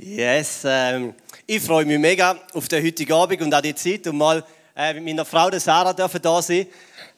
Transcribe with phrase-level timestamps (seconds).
[0.00, 1.12] Yes, ähm,
[1.44, 4.44] ich freue mich mega auf den heutigen Abend und auch die Zeit, um mal
[4.76, 6.68] äh, mit meiner Frau, der Sarah, dürfen da sein.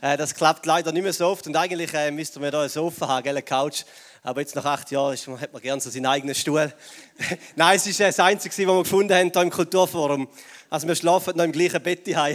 [0.01, 2.71] Äh, das klappt leider nicht mehr so oft und eigentlich äh, müssten wir da ein
[2.71, 3.83] Sofa haben, eine Couch.
[4.23, 6.73] Aber jetzt nach acht Jahren ist, hat man gerne so seinen eigenen Stuhl.
[7.55, 10.27] Nein, es ist äh, das Einzige, was wir gefunden haben hier im Kulturforum.
[10.71, 12.17] Also wir schlafen noch im gleichen Bett hier.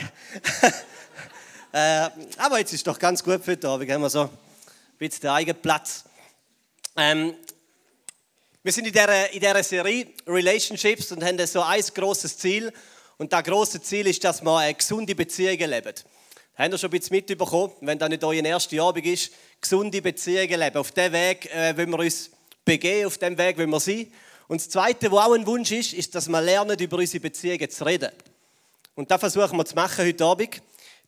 [1.71, 3.91] äh, aber jetzt ist doch ganz gut für heute Abend.
[3.91, 4.29] Haben wir so ein
[4.99, 6.03] bisschen den eigenen Platz.
[6.95, 7.33] Ähm,
[8.65, 12.73] wir sind in dieser, in dieser Serie Relationships und haben so ein großes Ziel.
[13.19, 15.93] Und das große Ziel ist, dass wir eine gesunde Beziehungen leben.
[16.57, 19.31] Habt ihr schon ein bisschen mitbekommen, wenn das nicht euer erster Abend ist.
[19.61, 20.77] Gesunde Beziehungen leben.
[20.77, 22.31] Auf dem Weg äh, wollen wir uns
[22.65, 24.11] begeben, auf dem Weg wollen wir sein.
[24.47, 27.69] Und das Zweite, was auch ein Wunsch ist, ist, dass wir lernen, über unsere Beziehungen
[27.69, 28.09] zu reden.
[28.95, 30.59] Und das versuchen wir zu machen heute Abend,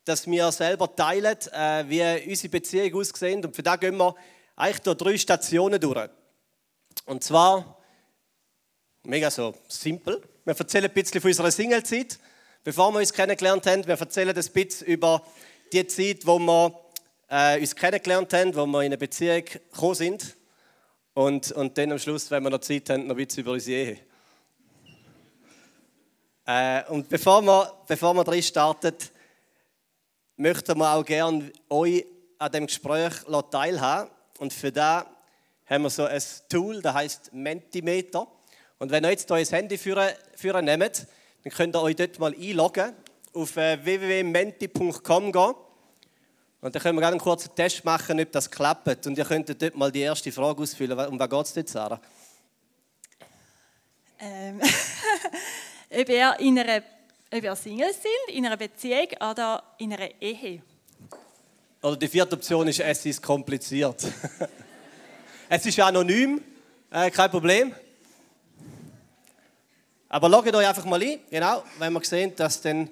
[0.04, 3.44] dass wir selber teilen, äh, wie unsere Beziehungen aussehen.
[3.44, 4.14] Und für das gehen wir
[4.54, 6.08] eigentlich durch drei Stationen durch.
[7.06, 7.78] Und zwar,
[9.04, 12.18] mega so simpel, wir erzählen ein bisschen von unserer Singlezeit,
[12.64, 13.86] bevor wir uns kennengelernt haben.
[13.86, 15.22] Wir erzählen ein bisschen über
[15.72, 16.80] die Zeit, wo wir
[17.28, 20.36] äh, uns kennengelernt haben, wo wir in eine Beziehung gekommen sind.
[21.14, 23.76] Und, und dann am Schluss, wenn wir noch Zeit haben, noch ein bisschen über unsere
[23.76, 23.98] Ehe.
[26.46, 28.94] Äh, und bevor wir, bevor wir drin starten,
[30.36, 32.06] möchten wir auch gerne euch
[32.38, 33.12] an dem Gespräch
[33.50, 34.10] teilhaben.
[34.38, 35.04] Und für das
[35.68, 38.26] haben wir so ein Tool, das heißt Mentimeter.
[38.78, 41.06] Und wenn ihr jetzt euer Handy führen nehmt,
[41.44, 42.94] dann könnt ihr euch dort mal einloggen,
[43.34, 45.54] auf äh, www.menti.com gehen.
[46.60, 49.06] Und dann können wir gerne einen kurzen Test machen, ob das klappt.
[49.06, 50.98] Und ihr könnt dort mal die erste Frage ausfüllen.
[51.06, 52.00] Um was geht es dort, Sarah?
[54.20, 54.60] Ähm,
[55.90, 56.82] ob ihr in einer
[57.30, 60.62] ob ihr Single sind, in einer Beziehung oder in einer Ehe.
[61.82, 64.06] Oder die vierte Option ist, es ist kompliziert.
[65.50, 66.42] Es ist anonym,
[66.90, 67.74] äh, kein Problem.
[70.10, 72.90] Aber loggt euch einfach mal ein, genau, wenn wir sehen, dass dann.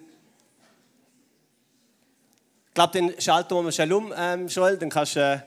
[2.68, 5.20] Ich glaube, den schalten wir schnell um, ähm, Joel, dann kannst du.
[5.20, 5.40] Äh,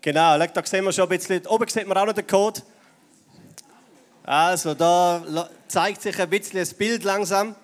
[0.00, 1.46] genau, da sehen wir schon ein bisschen.
[1.46, 2.60] Oben sieht man auch noch den Code.
[4.24, 7.54] Also, da zeigt sich ein bisschen das Bild langsam.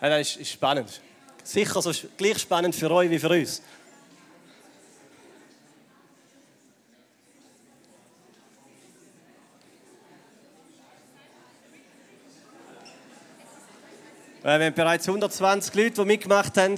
[0.00, 1.02] Ja, das ist spannend.
[1.48, 3.62] Sicher so gleich spannend für euch wie für uns.
[14.42, 16.74] Wir haben bereits 120 Leute, die mitgemacht haben.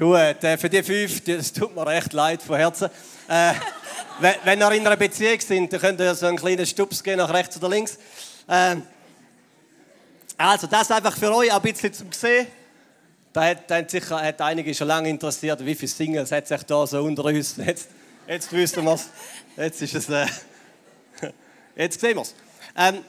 [0.00, 2.88] Gut, äh, für die fünf, das tut mir recht leid von Herzen.
[3.28, 3.52] Äh,
[4.18, 7.18] wenn, wenn ihr in einer Beziehung sind, dann könnt ihr so einen kleinen Stups gehen,
[7.18, 7.98] nach rechts oder links.
[8.48, 8.82] Ähm,
[10.38, 12.46] also, das einfach für euch ein bisschen zum Sehen.
[13.30, 16.62] Da hat, da hat sicher hat einige schon lange interessiert, wie viele Singles hat sich
[16.62, 17.58] da so unter uns.
[17.58, 17.90] Jetzt,
[18.26, 19.10] jetzt wissen wir es.
[19.54, 20.08] Jetzt ist es.
[20.08, 20.26] Äh,
[21.76, 22.34] jetzt sehen wir es.
[22.74, 23.04] Ähm,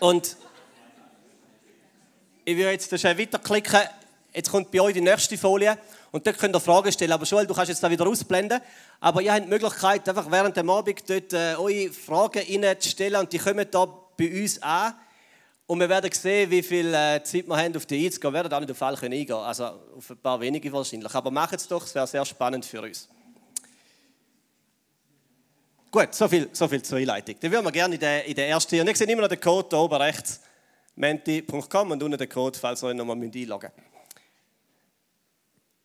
[0.00, 0.36] und
[2.44, 3.80] ich will jetzt schnell weiterklicken.
[4.36, 5.78] Jetzt kommt bei euch die nächste Folie.
[6.10, 7.12] Und dort könnt ihr Fragen stellen.
[7.12, 8.60] Aber Joel, du kannst jetzt da wieder ausblenden.
[9.00, 13.18] Aber ihr habt die Möglichkeit, einfach während dem Abend dort äh, eure Fragen reinzustellen.
[13.18, 14.92] Und die kommen da bei uns an.
[15.66, 18.34] Und wir werden sehen, wie viel äh, Zeit wir haben, auf die einzugehen.
[18.34, 21.14] Wir werden auch nicht auf alle eingehen Also auf ein paar wenige wahrscheinlich.
[21.14, 23.08] Aber macht es doch, es wäre sehr spannend für uns.
[25.90, 27.36] Gut, so viel, so viel zur Einleitung.
[27.40, 28.78] Dann würden wir gerne in der, in der ersten.
[28.78, 30.42] Und ich sehe immer noch den Code da oben rechts.
[30.94, 33.95] menti.com und unten den Code, falls ihr euch nochmal einloggen müsst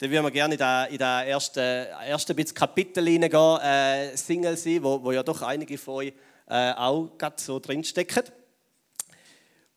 [0.01, 4.81] dann würden wir gerne in das in ersten, erste bisschen Kapitel hineingehen, äh, Single sein,
[4.81, 6.13] wo, wo ja doch einige von euch
[6.47, 8.23] äh, auch gerade so drinstecken.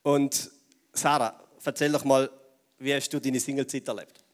[0.03, 0.51] Und
[0.95, 2.31] Sarah, erzähl doch mal,
[2.79, 4.25] wie hast du deine Singlezeit erlebt?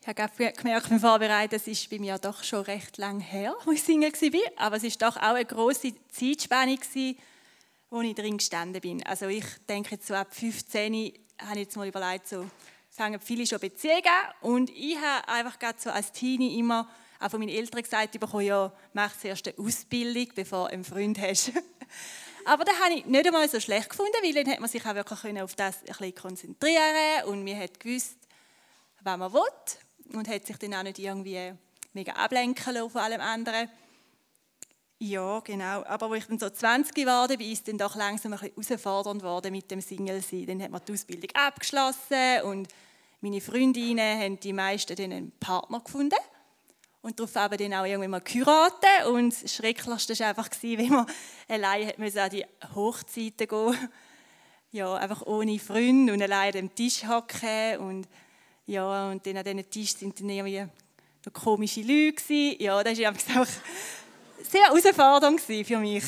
[0.00, 3.72] Ich habe gemerkt beim Vorbereiten, es ist bei mir doch schon recht lang her, wo
[3.72, 4.66] ich Single war.
[4.66, 6.78] Aber es war doch auch eine grosse Zeitspanne,
[7.90, 9.02] wo ich drin gestanden bin.
[9.04, 11.12] Also ich denke, jetzt so ab 15
[11.42, 12.46] habe ich jetzt mal überlegt, so
[12.96, 14.02] fangen viele schon Beziehungen
[14.40, 16.88] und ich habe einfach gerade so als Teenie immer
[17.20, 21.18] auch von meinen Eltern gesagt bekommen, ja, mach zuerst eine Ausbildung, bevor du einen Freund
[21.20, 21.52] hast.
[22.44, 24.94] Aber das habe ich nicht einmal so schlecht gefunden, weil dann hat man sich auch
[24.94, 28.18] wirklich auf das ein bisschen konzentrieren und man hat gewusst,
[29.02, 29.40] was man will
[30.14, 31.52] und hat sich dann auch nicht irgendwie
[31.92, 33.68] mega ablenken lassen von allem anderen.
[34.98, 35.84] Ja, genau.
[35.84, 38.78] Aber als ich dann so 20 geworden bin, ist es dann doch langsam ein bisschen
[38.78, 40.46] herausfordernd geworden mit dem Single-Sein.
[40.46, 42.68] Dann hat man die Ausbildung abgeschlossen und
[43.20, 46.16] meine Freundinnen haben die meisten einen Partner gefunden.
[47.02, 49.06] Und darauf haben dann auch irgendwann mal geheiratet.
[49.08, 51.06] Und das Schrecklichste war einfach, wenn man
[51.48, 53.88] allein an die Hochzeiten gehen
[54.72, 57.78] Ja, einfach ohne Freunde und allein am Tisch hocken.
[57.78, 58.08] Und,
[58.66, 60.66] ja, und dann an diesem Tisch sind dann irgendwie
[61.24, 62.62] noch komische Leute.
[62.62, 63.48] Ja, das war einfach
[64.42, 66.04] sehr herausfordernd für mich.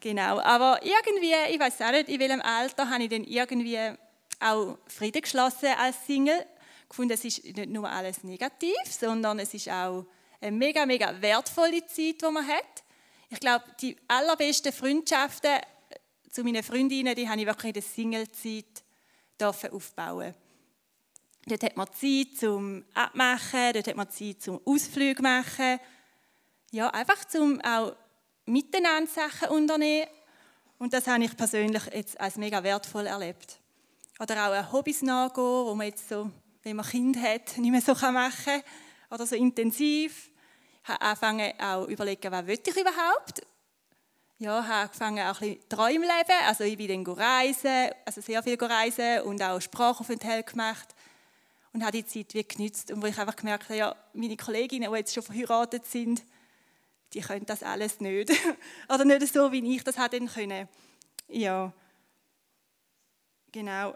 [0.00, 3.78] Genau, aber irgendwie, ich weiß auch nicht, in welchem Alter habe ich dann irgendwie
[4.40, 6.46] auch Frieden geschlossen als Single
[6.88, 10.04] gefunden, es ist nicht nur alles negativ, sondern es ist auch
[10.40, 12.84] eine mega, mega wertvolle Zeit, die man hat.
[13.28, 15.60] Ich glaube, die allerbesten Freundschaften
[16.30, 18.84] zu meinen Freundinnen, die habe ich wirklich in der Single-Zeit
[19.72, 20.34] aufbauen.
[21.46, 25.78] Dort hat man Zeit zum Abmachen, dort hat man Zeit zum Ausflug machen.
[26.70, 27.96] Ja, einfach zum auch
[28.44, 30.08] miteinander Sachen unternehmen.
[30.78, 33.58] Und das habe ich persönlich jetzt als mega wertvoll erlebt.
[34.20, 36.30] Oder auch Hobbys nachgehen, wo man jetzt so
[36.62, 38.62] wenn man Kind hat, nicht mehr so machen kann
[39.10, 40.30] oder so intensiv.
[40.82, 43.42] Ich habe angefangen auch zu überlegen, was will ich überhaupt?
[44.38, 46.46] Ja, habe angefangen auch ein bisschen Träume leben.
[46.46, 50.94] Also ich bin dann reisen, also sehr viel reisen und auch Sprachaufenthalt gemacht
[51.72, 54.90] und habe die Zeit wie genützt und wo ich einfach gemerkt habe, ja, meine Kolleginnen,
[54.90, 56.22] die jetzt schon verheiratet sind,
[57.12, 58.30] die können das alles nicht.
[58.88, 60.68] Oder nicht so, wie ich das hätte können.
[61.28, 61.72] Ja,
[63.52, 63.94] genau.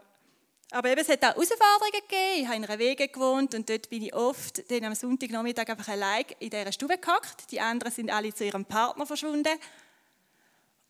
[0.74, 2.40] Aber eben, es hat auch Herausforderungen gegeben.
[2.40, 5.86] Ich habe in einer Wege gewohnt und dort bin ich oft dann am Sonntagnachmittag einfach
[5.86, 7.48] allein in dieser Stube gehockt.
[7.52, 9.56] Die anderen sind alle zu ihrem Partner verschwunden.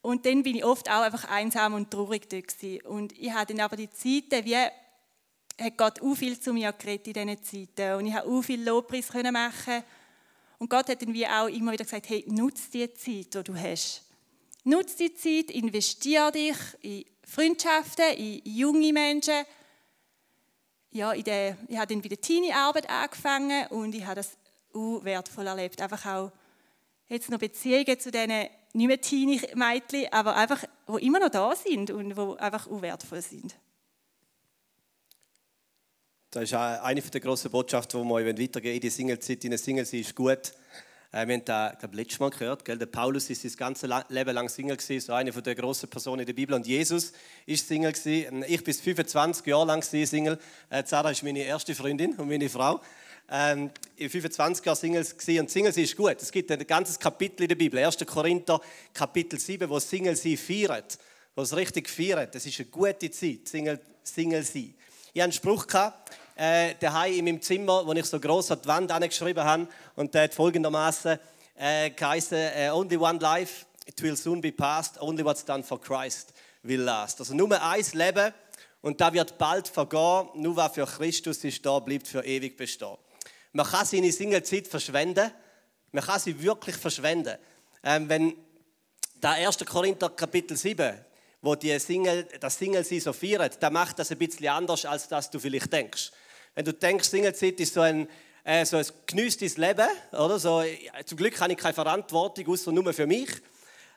[0.01, 2.87] Und dann bin ich oft auch einfach einsam und traurig dort gewesen.
[2.87, 7.09] Und ich habe dann aber die Zeiten, wie hat Gott auch viel zu mir geredet
[7.09, 7.99] in diesen Zeiten.
[7.99, 9.83] Und ich habe auch viel Lobpreis machen
[10.61, 13.55] Und Gott hat dann wie auch immer wieder gesagt, hey, nutze die Zeit, die du
[13.55, 14.01] hast.
[14.65, 19.45] Nutze die Zeit, investiere dich in Freundschaften, in junge Menschen,
[20.95, 24.37] ja, in der, ich habe dann bei der Teenie-Arbeit angefangen und ich habe das
[24.73, 25.83] auch wertvoll erlebt.
[25.83, 26.33] Einfach auch
[27.09, 31.91] jetzt noch Beziehungen zu diesen nicht mehr Teenie-Mädchen, aber einfach, die immer noch da sind
[31.91, 33.57] und die einfach auch wertvoll sind.
[36.31, 39.45] Das ist eine der grossen Botschaften, die wir weitergeben in die Single-Zeit.
[39.45, 40.53] Eine Single sein ist gut.
[41.15, 42.65] Äh, wir haben das glaube letztes Mal gehört.
[42.65, 42.77] Gell?
[42.77, 46.27] Der Paulus ist sein ganzes Leben lang Single gewesen, so eine der grossen Personen in
[46.27, 46.57] der Bibel.
[46.57, 47.13] Und Jesus
[47.47, 48.45] ist Single gewesen.
[48.49, 50.39] Ich bin 25 Jahre lang Single.
[50.71, 52.81] Äh, Sarah ist meine erste Freundin und meine Frau.
[53.31, 55.41] Ähm, ich 25 Jahre Single gewesen.
[55.41, 56.17] und Single ist gut.
[56.21, 57.99] Es gibt ein ganzes Kapitel in der Bibel, 1.
[58.05, 58.61] Korinther
[58.93, 60.99] Kapitel 7, wo Single sie feiert,
[61.37, 62.35] wo es richtig feiert.
[62.35, 64.75] Das ist eine gute Zeit, Single, Single sein.
[65.13, 68.61] Ich hatte einen Spruch, gehabt, äh, daheim in meinem Zimmer, wo ich so groß an
[68.63, 69.69] die Wand angeschrieben habe.
[69.97, 71.19] Und der hat folgendermaßen
[71.57, 75.01] äh, geheißen: äh, Only one life, it will soon be past.
[75.01, 76.33] Only what's done for Christ
[76.63, 77.21] will last.
[77.21, 78.33] Also nur ein Leben
[78.81, 80.29] und da wird bald vergehen.
[80.35, 82.97] Nur was für Christus ist da, bleibt für ewig bestehen.
[83.53, 85.31] Man kann seine Singlezeit verschwenden.
[85.93, 87.39] Man kann sie wirklich verschwenden.
[87.85, 88.35] Ähm, wenn
[89.21, 89.59] da 1.
[89.65, 90.99] Korinther Kapitel 7,
[91.41, 95.07] wo die Single, das Single sie so feiert, da macht das ein bisschen anders, als
[95.09, 96.11] das du vielleicht denkst.
[96.55, 98.09] Wenn du denkst, Singlezeit ist so ein,
[98.45, 100.39] äh, so ein genüsstes Leben, oder?
[100.39, 100.63] So,
[101.05, 103.31] zum Glück habe ich keine Verantwortung, außer nur für mich.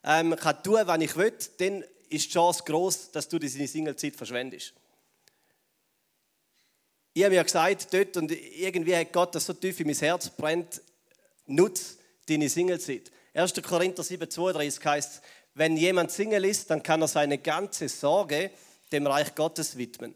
[0.04, 4.15] Ähm, kann tun, was ich will, dann ist die Chance groß, dass du deine Singlezeit
[4.15, 4.74] verschwendest.
[7.13, 10.30] Ich habe mir gesagt, dort, und irgendwie hat Gott das so tief in mein Herz
[10.30, 10.81] brennt,
[11.48, 13.12] nutz deine Singlezeit.
[13.33, 13.53] 1.
[13.62, 15.21] Korinther 7, 32 heißt,
[15.53, 18.51] wenn jemand Single ist, dann kann er seine ganze Sorge
[18.92, 20.15] dem Reich Gottes widmen.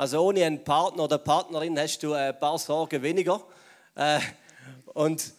[0.00, 3.44] Also ohne einen Partner oder Partnerin hast du ein paar Sorgen weniger.
[3.94, 4.18] Äh,
[4.94, 5.34] und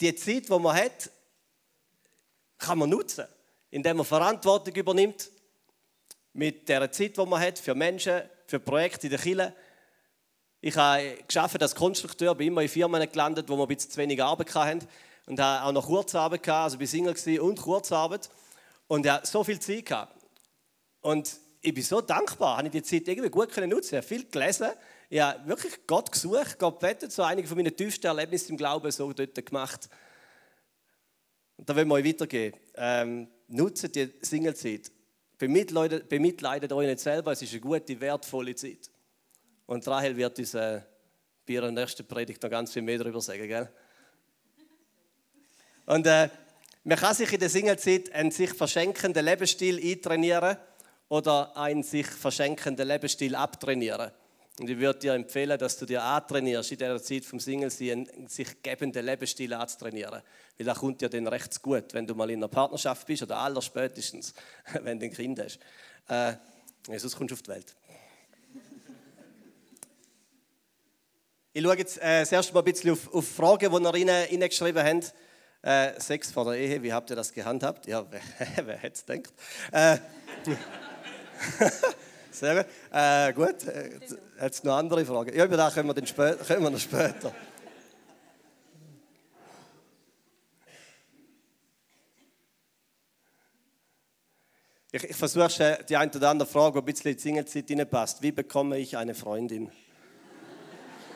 [0.00, 1.10] die Zeit, die man hat,
[2.56, 3.26] kann man nutzen,
[3.70, 5.28] indem man Verantwortung übernimmt
[6.32, 9.52] mit der Zeit, die man hat für Menschen, für Projekte in der Kirche.
[10.62, 13.98] Ich habe geschafft als Konstrukteur, bin immer in Firmen gelandet, wo wir ein bisschen zu
[13.98, 14.88] wenig Arbeit hatten
[15.26, 18.30] und habe auch noch Kurzarbeit gehabt, also bin Single und Kurzarbeit
[18.86, 20.16] und habe so viel Zeit gehabt.
[21.02, 23.94] Und ich bin so dankbar, habe ich die Zeit irgendwie gut können nutzen.
[23.94, 24.68] Ich habe viel gelesen,
[25.08, 28.90] ich habe wirklich Gott gesucht, Gott betet, so einige von meinen tiefsten Erlebnissen im Glauben
[28.90, 29.88] so dort gemacht.
[31.56, 32.54] Und da wollen wir euch weitergehen.
[32.74, 34.92] Ähm, nutzt die Singlezeit.
[35.38, 38.90] Bemitleidet, bemitleidet euch nicht selber, es ist eine gute, wertvolle Zeit.
[39.66, 40.82] Und Rahel wird uns äh,
[41.46, 43.48] bei ihrer nächsten Predigt noch ganz viel mehr darüber sagen.
[43.48, 43.70] Gell?
[45.86, 46.28] Und äh,
[46.84, 50.58] man kann sich in der Singlezeit einen sich verschenkenden Lebensstil eintrainieren
[51.08, 54.10] oder einen sich verschenkenden Lebensstil abtrainieren.
[54.60, 58.28] Und ich würde dir empfehlen, dass du dir antrainierst, in dieser Zeit vom Single einen
[58.28, 60.22] sich gebenden Lebensstil anzutrainieren.
[60.56, 63.36] Weil das kommt dir dann recht gut, wenn du mal in einer Partnerschaft bist oder
[63.38, 64.32] allerspätestens,
[64.82, 65.58] wenn du ein Kind hast.
[66.08, 66.34] Äh,
[66.88, 67.74] Jesus kommst auf die Welt.
[71.52, 74.84] Ich schaue jetzt äh, das erste Mal ein bisschen auf, auf Fragen, die ihr reingeschrieben
[74.84, 75.14] habt.
[75.62, 77.86] Äh, Sex vor der Ehe, wie habt ihr das gehandhabt?
[77.86, 79.32] Ja, wer, wer hätte es gedacht?
[79.72, 79.98] Äh,
[82.30, 82.66] sehr gut.
[82.92, 83.90] Äh, gut, äh,
[84.38, 85.36] es noch andere Fragen?
[85.36, 87.32] Ja, über das können wir, dann später, können wir noch später.
[94.92, 98.22] Ich, ich versuche die eine oder andere Frage, die ein bisschen in die Singlezeit reinpasst.
[98.22, 99.72] Wie bekomme ich eine Freundin?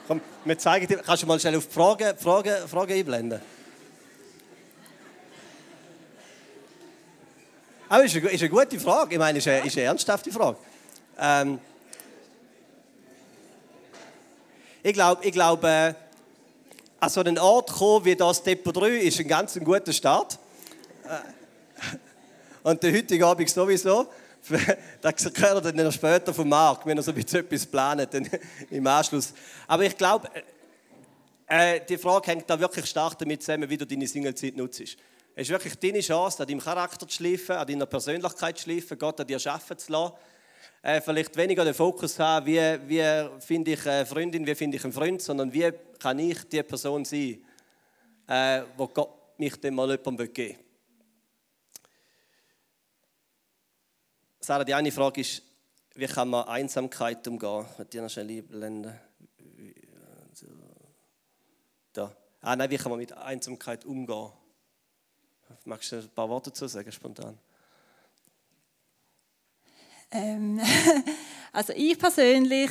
[0.09, 0.99] Komm, wir zeigen dir.
[0.99, 3.41] Kannst du mal schnell auf die Frage, Frage, Frage einblenden?
[7.89, 9.15] Aber ist eine, ist eine gute Frage.
[9.15, 10.59] Ich meine, ist eine, ist eine ernsthafte Frage.
[11.19, 11.59] Ähm,
[14.83, 15.95] ich glaube, ich glaub, äh,
[17.01, 20.39] an so einen Ort kommen wie das Depot 3 ist ein ganz guter Start.
[21.05, 21.97] Äh,
[22.69, 24.07] und der heutige Abend sowieso.
[25.01, 28.29] Das gehört dann noch später vom Markt, wenn er so etwas planet dann
[28.71, 29.33] im Anschluss.
[29.67, 30.29] Aber ich glaube,
[31.47, 34.97] äh, äh, die Frage hängt da wirklich stark damit zusammen, wie du deine Singlezeit nutzt.
[35.39, 38.99] Es ist wirklich deine Chance, an deinem Charakter zu schleifen, an deiner Persönlichkeit zu schleifen,
[38.99, 40.15] Gott an dir arbeiten zu lassen.
[40.83, 44.83] Äh, vielleicht weniger den Fokus haben, wie, wie finde ich eine Freundin, wie finde ich
[44.83, 47.41] einen Freund, sondern wie kann ich die Person sein,
[48.27, 50.65] äh, wo Gott mich dann mal jemandem geben will.
[54.41, 55.41] Sarah, die eine Frage ist,
[55.95, 57.65] wie kann man Einsamkeit umgehen?
[57.79, 58.93] Ich dir noch schnell einblenden.
[61.93, 62.17] Da.
[62.41, 64.33] Ah nein, wie kann man mit Einsamkeit umgehen?
[65.65, 67.39] Magst du ein paar Worte dazu sagen, spontan?
[70.11, 70.61] Ähm,
[71.53, 72.71] also ich persönlich,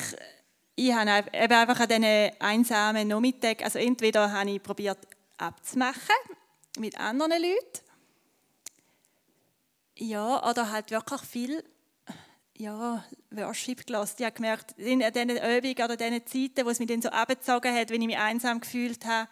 [0.76, 5.00] ich habe einfach an diesen einsamen Nachmittag, also entweder habe ich probiert
[5.38, 6.16] abzumachen
[6.80, 7.88] mit anderen Leuten,
[10.00, 11.64] ja, oder halt wirklich viel
[12.56, 14.16] ja, Worship gelassen.
[14.20, 17.74] Ich habe gemerkt, in diesen Übungen oder diesen Zeiten, wo es mich dann so abgezogen
[17.74, 19.30] hat, wenn ich mich einsam gefühlt habe,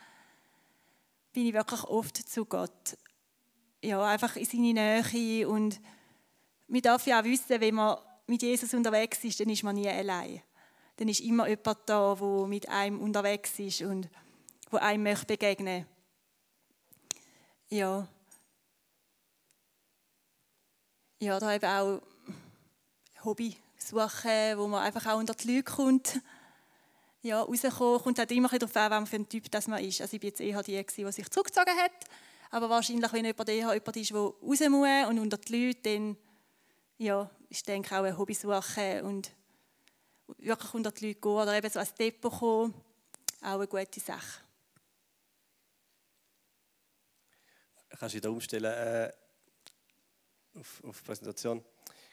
[1.33, 2.97] bin ich wirklich oft zu Gott.
[3.83, 5.79] Ja, einfach in seine Nähe und
[6.67, 9.87] man darf ja auch wissen, wenn man mit Jesus unterwegs ist, dann ist man nie
[9.87, 10.41] allein.
[10.97, 14.09] Dann ist immer jemand da, der mit einem unterwegs ist und
[14.71, 15.85] wo einem möchte begegnen.
[17.69, 18.07] Ja.
[21.19, 22.01] Ja, da eben auch
[23.23, 26.19] Hobby suchen, wo man einfach auch unter die Leute kommt.
[27.21, 30.01] Ja, rauskommen, kommt halt immer darauf an, was für ein Typ das man ist.
[30.01, 31.91] Also ich war jetzt eher die, die sich zurückgezogen hat.
[32.55, 36.15] Aber wahrscheinlich, wenn jemand eher jemand ist, der raus muss und unter die Leute, dann
[36.97, 39.29] ja, ist denke auch ein Hobby suchen und
[40.37, 42.73] wirklich unter die Leute gehen oder eben so als Depot kommen,
[43.41, 44.39] auch eine gute Sache.
[47.89, 49.11] Kannst du dich da umstellen äh,
[50.57, 51.61] auf, auf Präsentation?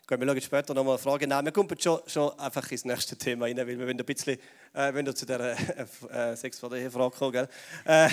[0.08, 1.44] Gut, wir schauen später nochmal Fragen nach.
[1.44, 4.40] Wir kommen schon, schon einfach ins nächste Thema rein, weil wir ein bisschen
[4.74, 5.56] äh, du zu der
[6.10, 7.48] äh, äh, Sex vor der Ehefrage kommen, gell?
[7.84, 8.10] Äh,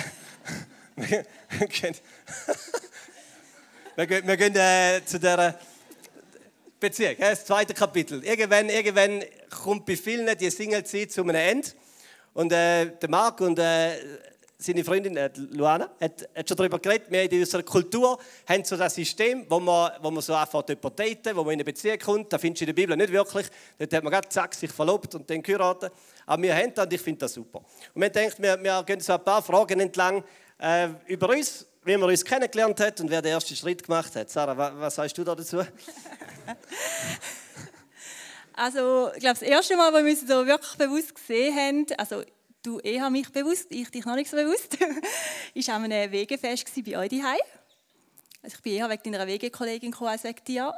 [1.00, 1.66] wir
[4.06, 5.58] gehen, wir gehen, äh, zu der
[6.78, 8.24] Beziehung, das zweite Kapitel.
[8.24, 11.68] Irgendwann, irgendwann kommt bei vielen die Singlezeit zu einem Ende.
[12.32, 13.98] Und äh, der Marc und äh,
[14.58, 17.10] seine Freundin äh, Luana hat, hat, schon darüber geredet.
[17.10, 21.34] Wir in unserer Kultur haben so das System, wo man, wo man so einfach daten,
[21.34, 22.32] wo man in eine Beziehung kommt.
[22.32, 23.46] Das findest du in der Bibel nicht wirklich.
[23.78, 25.92] Dort hat man gerade zack, sich verlobt und dann geheiratet.
[26.26, 27.64] Aber wir haben das und ich finde das super.
[27.94, 30.22] Und wir denken, wir, wir gehen so ein paar Fragen entlang
[30.60, 34.30] äh, über uns, wie man uns kennengelernt hat und wer den ersten Schritt gemacht hat.
[34.30, 35.62] Sarah, was, was sagst du da dazu?
[38.52, 42.22] Also, ich glaube, das erste Mal, wo wir uns so wirklich bewusst gesehen haben, also
[42.62, 44.78] du eher mich bewusst, ich dich noch nicht so bewusst,
[45.68, 47.40] war an einem Wegefest bei euch daheim.
[48.42, 50.74] Also ich bin eher wegen deiner Wegekollegin gekommen als wegen dir.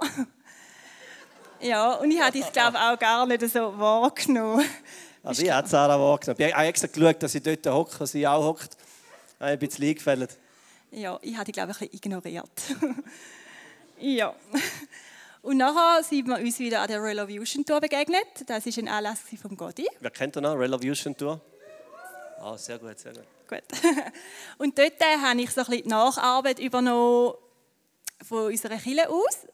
[1.61, 4.65] ja, und ich habe dich, glaube auch gar nicht so wahrgenommen.
[5.25, 6.41] Also ich habe Sarah wahrgenommen.
[6.41, 8.77] Ich habe extra geschaut, dass sie dort hockt, dass sie auch hockt.
[9.43, 10.39] Ein bisschen eingefällt.
[10.93, 12.63] Ja, ich habe dich, glaube ich, ein bisschen ignoriert.
[13.99, 14.33] ja.
[15.43, 18.25] Und nachher sind wir uns wieder an der Relovution Tour begegnet.
[18.47, 19.89] Das ist ein Anlass von Gotti.
[19.99, 20.55] Wer kennt den noch?
[20.55, 21.41] Relovution Tour?
[22.39, 23.25] Ah, oh, sehr gut, sehr gut.
[23.49, 23.65] Gut.
[24.59, 27.35] Und dort äh, habe ich so ein bisschen die Nacharbeit übernommen
[28.23, 29.49] von unserer Kirche aus.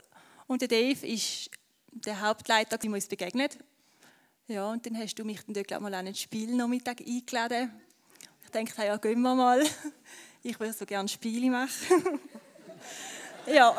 [0.47, 1.51] Und der Dave ist
[1.93, 3.57] der Hauptleiter, der uns begegnet.
[4.49, 7.73] Ja, und dann hast du mich dann dort mal an einen Spielnachmittag eingeladen.
[8.51, 9.63] Ich dachte, ja, gehen wir mal.
[10.41, 12.21] Ich würde so gerne Spiele machen.
[13.47, 13.77] ja.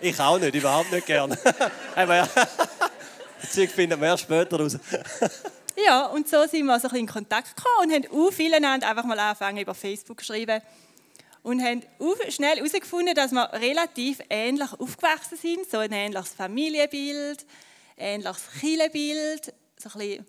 [0.00, 1.38] Ich auch nicht, überhaupt nicht gerne.
[1.94, 2.28] Aber
[3.40, 4.78] das finden wir erst später raus.
[5.76, 9.04] Ja, und so sind wir so ein in Kontakt gekommen und haben auch viele einfach
[9.04, 10.62] mal angefangen über Facebook zu schreiben
[11.42, 11.82] und haben
[12.30, 17.44] schnell herausgefunden, dass wir relativ ähnlich aufgewachsen sind, so ein ähnliches Familienbild,
[17.98, 20.26] ähnliches Kirchenbild, so ein bisschen,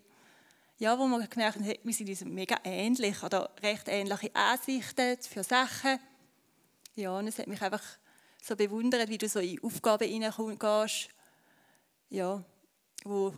[0.84, 5.42] ja, wo man gemerkt hat, wir sind uns mega ähnlich oder recht ähnliche Ansichten für
[5.42, 5.98] Sachen.
[6.96, 7.82] Ja, und es hat mich einfach
[8.42, 11.08] so bewundert, wie du so in Aufgaben hineingehst,
[12.10, 12.44] ja,
[13.06, 13.34] wo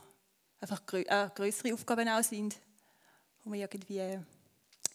[0.60, 2.56] einfach grö äh, größere Aufgaben auch sind,
[3.44, 4.18] wo man irgendwie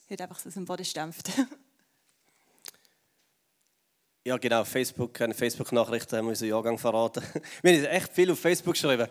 [0.09, 1.31] nicht einfach so aus dem Boden stampft.
[4.23, 7.23] Ja, genau, Facebook, eine Facebook-Nachricht haben wir unseren Jahrgang verraten.
[7.63, 9.09] Wir haben echt viel auf Facebook geschrieben.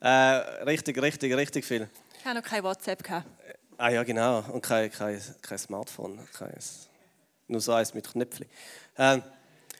[0.00, 1.88] Äh, richtig, richtig, richtig viel.
[2.20, 3.26] Ich habe noch kein WhatsApp gehabt.
[3.78, 4.44] Ah ja, genau.
[4.52, 6.20] Und kein, kein, kein Smartphone.
[6.36, 6.52] Kein,
[7.48, 8.44] nur so eins mit Knöpfchen.
[8.98, 9.22] Ähm,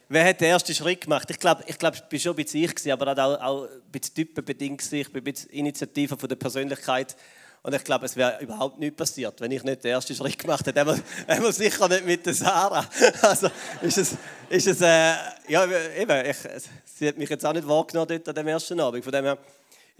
[0.08, 1.28] wer hat den ersten Schritt gemacht?
[1.28, 4.90] Ich glaube, ich, glaub, war schon ein bisschen ich, aber auch, auch ein bisschen typenbedingt.
[4.90, 7.14] Ich bin ein bisschen Initiative von der Persönlichkeit
[7.62, 10.66] und ich glaube, es wäre überhaupt nichts passiert, wenn ich nicht den ersten Schritt gemacht
[10.66, 10.80] hätte.
[11.26, 12.88] Einmal sicher nicht mit der Sarah.
[13.20, 13.50] Also
[13.82, 14.16] ist es,
[14.48, 15.12] ist es äh,
[15.46, 16.38] ja, eben, ich,
[16.86, 19.04] sie hat mich jetzt auch nicht wahrgenommen dort an dem ersten Abend.
[19.04, 19.36] Von dem her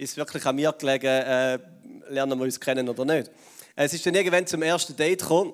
[0.00, 1.59] ist wirklich an mir gelegen, äh,
[2.09, 3.30] lernen wir uns kennen oder nicht.
[3.76, 5.52] Es ist dann irgendwann zum ersten Date gekommen.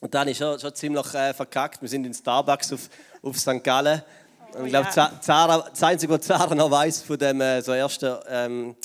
[0.00, 1.80] Und dann ist schon, schon ziemlich äh, verkackt.
[1.80, 2.88] Wir sind in Starbucks auf,
[3.22, 3.62] auf St.
[3.62, 4.02] Gallen.
[4.54, 7.72] Und ich glaube, oh, Zara, das Einzige, was Zara noch weiß von dem äh, so
[7.72, 8.76] ersten ähm,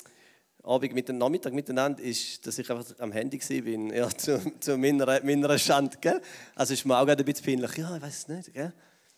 [0.63, 4.77] Abend mit dem Nachmittag miteinander ist, dass ich einfach am Handy war, ja, zu, zu
[4.77, 5.98] meiner, meiner Schande.
[6.00, 6.21] Gell?
[6.55, 7.77] Also ist mir auch gerade ein bisschen peinlich.
[7.77, 8.53] Ja, ich weiß es nicht.
[8.53, 8.74] Gell?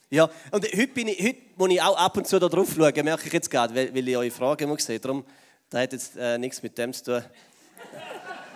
[0.10, 3.04] Ja, und heute, bin ich, heute, wo ich auch ab und zu da drauf schaue,
[3.04, 5.00] merke ich jetzt gerade, weil, weil ich eure Fragen immer sehe.
[5.00, 5.26] Darum,
[5.74, 7.24] das hat jetzt äh, nichts mit dem zu tun.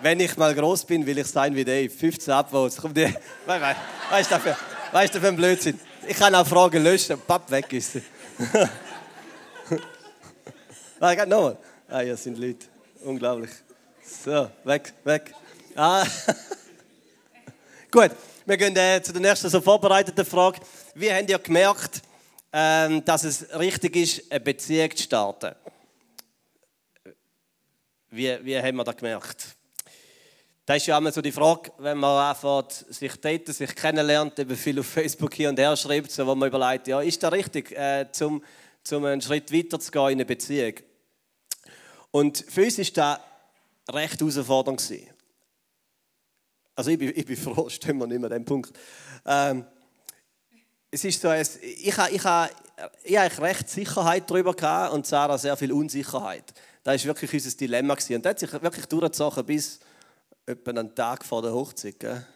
[0.00, 1.90] Wenn ich mal groß bin, will ich sein wie Dave.
[1.90, 2.76] 15 Upvotes.
[2.76, 3.12] Komm, die,
[3.44, 4.56] weißt du,
[4.92, 5.80] weißt du, für ein Blödsinn.
[6.06, 8.02] Ich kann auch Fragen löschen, papp, weg ist sie.
[11.00, 11.56] Warte, nochmal.
[11.88, 12.66] Ah, ja, sind Leute.
[13.02, 13.50] Unglaublich.
[14.24, 15.34] So, weg, weg.
[15.74, 16.06] Ah.
[17.90, 18.12] Gut,
[18.46, 20.60] wir gehen äh, zu der nächsten so vorbereiteten Frage.
[20.94, 22.00] Wie habt ihr gemerkt,
[22.52, 25.56] ähm, dass es richtig ist, eine Beziehung zu starten?
[28.10, 29.58] Wie, wie haben wir das gemerkt?
[30.64, 34.56] Das ist ja immer so die Frage, wenn man anfängt, sich daten, sich kennenlernt, eben
[34.56, 37.72] viel auf Facebook hier und her schreibt, so, wo man überlegt, ja, ist das richtig,
[37.72, 38.42] äh, zum,
[38.82, 40.74] zum einen Schritt weiter zu gehen in eine Beziehung?
[42.10, 43.20] Und für uns war
[43.88, 44.92] das recht herausfordernd.
[46.74, 48.78] Also ich bin, ich bin froh, stehen wir nicht mehr an dem Punkt.
[49.26, 49.64] Ähm,
[50.90, 52.24] es ist so, ich, ich, ich, ich,
[53.04, 56.44] ich habe recht Sicherheit darüber gehabt und Sarah sehr viel Unsicherheit.
[56.84, 57.94] Das war wirklich unser Dilemma.
[57.94, 59.80] Und das hat sich wirklich durchgezogen bis
[60.46, 61.98] etwa einen Tag vor der Hochzeit.
[61.98, 62.26] Gell?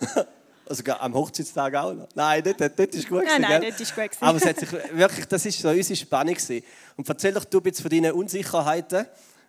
[0.64, 2.08] Also am Hochzeitstag auch noch?
[2.14, 3.24] Nein, dort, dort, dort ist gut.
[3.24, 4.10] Nein, nein, dort ist gut.
[4.20, 6.34] Aber es hat sich wirklich, das ist so unsere Spannung.
[6.34, 6.64] Gewesen.
[6.96, 9.06] Und erzähl doch du ein bisschen von deinen Unsicherheiten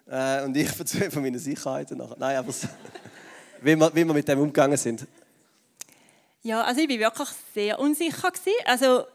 [0.10, 2.16] äh, und ich erzähle von meinen Sicherheiten nachher.
[2.18, 2.68] Nein, aber so,
[3.62, 5.06] wie, wir, wie wir mit dem umgegangen sind.
[6.42, 8.32] Ja, also ich war wirklich sehr unsicher.
[8.32, 8.58] Gewesen.
[8.66, 9.06] Also,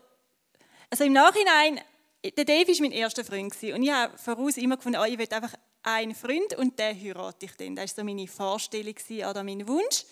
[0.90, 1.80] also im Nachhinein,
[2.24, 5.28] der Dave war mein erster Freund und ich habe voraus immer gefunden, oh, ich will
[5.30, 7.76] einfach einen Freund und den heirate ich dann.
[7.76, 8.94] Das war so meine Vorstellung
[9.28, 10.04] oder mein Wunsch.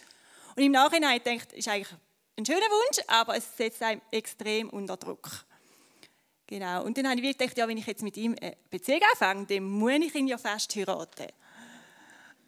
[0.54, 1.94] Und im Nachhinein denkt, ist eigentlich
[2.38, 5.28] ein schöner Wunsch, aber es setzt einem extrem unter Druck.
[6.46, 6.84] Genau.
[6.84, 9.64] Und dann habe ich gedacht, ja, wenn ich jetzt mit ihm eine Beziehung anfange, dann
[9.64, 11.26] muss ich ihn ja fest heiraten.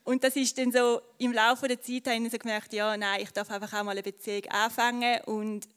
[0.04, 3.20] Und das ist dann so, im Laufe der Zeit habe ich so gemerkt, ja, nein,
[3.22, 5.68] ich darf einfach auch mal eine Beziehung anfangen und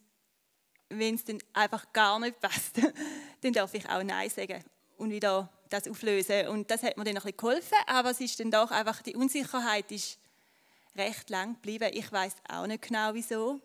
[0.98, 2.78] wenn es dann einfach gar nicht passt,
[3.42, 4.64] dann darf ich auch Nein sagen
[4.98, 6.48] und wieder das auflösen.
[6.48, 9.16] Und das hat mir dann ein bisschen geholfen, aber es ist dann doch einfach, die
[9.16, 10.20] Unsicherheit ist
[10.96, 11.90] recht lang geblieben.
[11.94, 13.60] Ich weiß auch nicht genau wieso.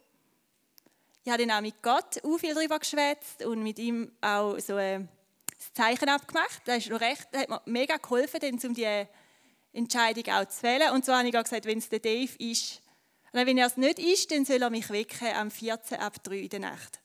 [1.24, 4.76] Ich habe dann auch mit Gott auch viel darüber geschwätzt und mit ihm auch so
[4.76, 5.08] ein
[5.74, 6.62] Zeichen abgemacht.
[6.64, 9.06] Das, ist recht, das hat mir mega geholfen, um die
[9.72, 10.92] Entscheidung auch zu wählen.
[10.92, 12.80] Und so habe ich auch gesagt, wenn es der Dave ist,
[13.32, 16.48] wenn er es nicht ist, dann soll er mich wecken am 14 ab 3 in
[16.48, 17.00] der Nacht.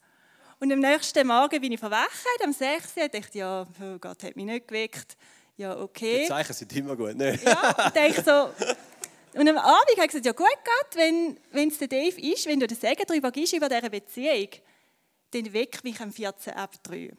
[0.62, 2.95] Und am nächsten Morgen bin ich verwacht, am 6.
[2.95, 5.17] Uhr, dachte ich, ja, oh Gott hat mich nicht geweckt.
[5.58, 6.19] Ja, okay.
[6.21, 7.39] Die Zeichen sind immer gut, ne?
[7.43, 8.67] Ja, und dachte so,
[9.39, 12.45] und am Abend habe ich gesagt, ja gut, Gott, wenn, wenn es der Dave ist,
[12.45, 14.50] wenn du das Segen darüber gibst, über diese Beziehung,
[15.32, 17.12] dann weck mich am 14 ab 3.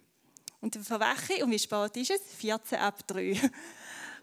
[0.60, 2.20] Und dann verwache ich, und wie spät ist es?
[2.38, 3.40] 14 ab 3.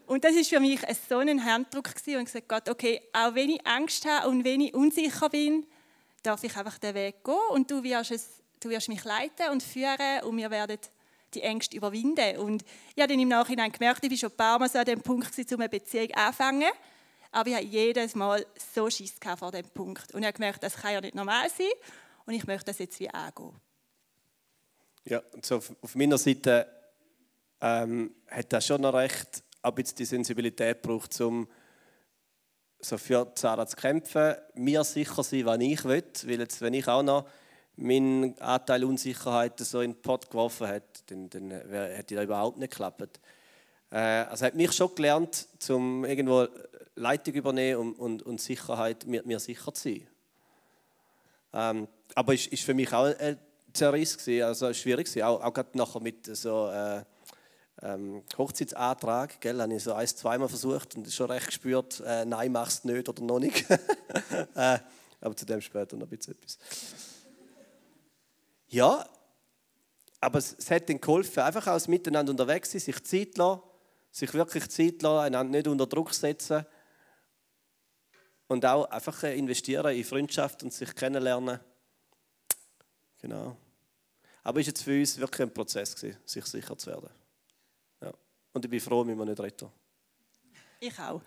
[0.06, 0.80] Und das war für mich
[1.10, 4.44] so ein Handdruck gewesen, und ich gesagt, Gott, okay, auch wenn ich Angst habe und
[4.44, 5.66] wenn ich unsicher bin,
[6.22, 9.62] darf ich einfach den Weg gehen und du wirst, es, du wirst mich leiten und
[9.62, 10.78] führen und wir werden
[11.34, 12.38] die Ängste überwinden.
[12.38, 14.84] Und ich habe dann im Nachhinein gemerkt, ich war schon ein paar Mal so an
[14.84, 16.70] dem Punkt, um eine Beziehung anzufangen.
[17.32, 18.44] Aber ich hatte jedes Mal
[18.74, 20.12] so Schiss vor diesem Punkt.
[20.12, 21.68] Und ich habe gemerkt, das kann ja nicht normal sein.
[22.26, 23.54] Und ich möchte das jetzt wie angehen.
[25.04, 26.66] Ja, und so auf meiner Seite
[27.60, 31.48] ähm, hat das schon noch recht, ob jetzt die Sensibilität braucht, um
[32.80, 36.04] so für Sarah zu kämpfen, mir sicher sein, was ich will.
[36.24, 37.28] Weil jetzt, wenn ich auch noch
[37.80, 42.70] meinen Anteil Unsicherheit so in den Pott geworfen hätte, dann, dann hätte das überhaupt nicht
[42.70, 43.20] geklappt.
[43.90, 46.46] Äh, also hat mich schon gelernt, zum irgendwo
[46.94, 50.06] Leitung übernehmen und, und, und Sicherheit, mir, mir sicher zu sein.
[51.52, 53.38] Ähm, aber es ist für mich auch ein
[53.72, 57.02] Zerriss gewesen, also schwierig gewesen, auch, auch gerade nachher mit so äh,
[57.82, 62.52] ähm, Hochzeitsantrag, gell, habe ich so ein, zweimal versucht und schon recht gespürt, äh, nein,
[62.52, 63.68] machst nicht oder noch nicht.
[64.54, 64.78] äh,
[65.20, 66.58] aber zu dem später noch ein bisschen etwas.
[68.70, 69.08] Ja,
[70.20, 73.62] aber es, es hat ihnen geholfen, einfach aus Miteinander unterwegs sein, sich Zeit lassen,
[74.10, 76.64] sich wirklich Zeit lassen, einander nicht unter Druck setzen
[78.46, 81.58] und auch einfach investieren in Freundschaft und sich kennenlernen.
[83.18, 83.56] Genau.
[84.42, 87.10] Aber es war jetzt für uns wirklich ein Prozess, gewesen, sich sicher zu werden.
[88.00, 88.12] Ja.
[88.52, 89.68] Und ich bin froh, wenn wir nicht retten.
[90.78, 91.20] Ich auch.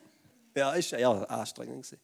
[0.54, 1.82] ja, ist ja anstrengend.
[1.82, 2.00] Gewesen.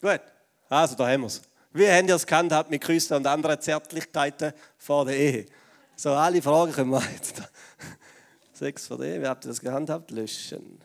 [0.00, 0.20] Gut,
[0.68, 1.42] also da haben wir es.
[1.76, 5.46] Wie habt ihr es gehandhabt mit Küssen und anderen Zärtlichkeiten vor der Ehe?
[5.94, 7.42] So, alle Fragen können wir jetzt.
[8.54, 10.10] Sechs vor der Ehe, wie habt ihr das gehandhabt?
[10.10, 10.80] Löschen.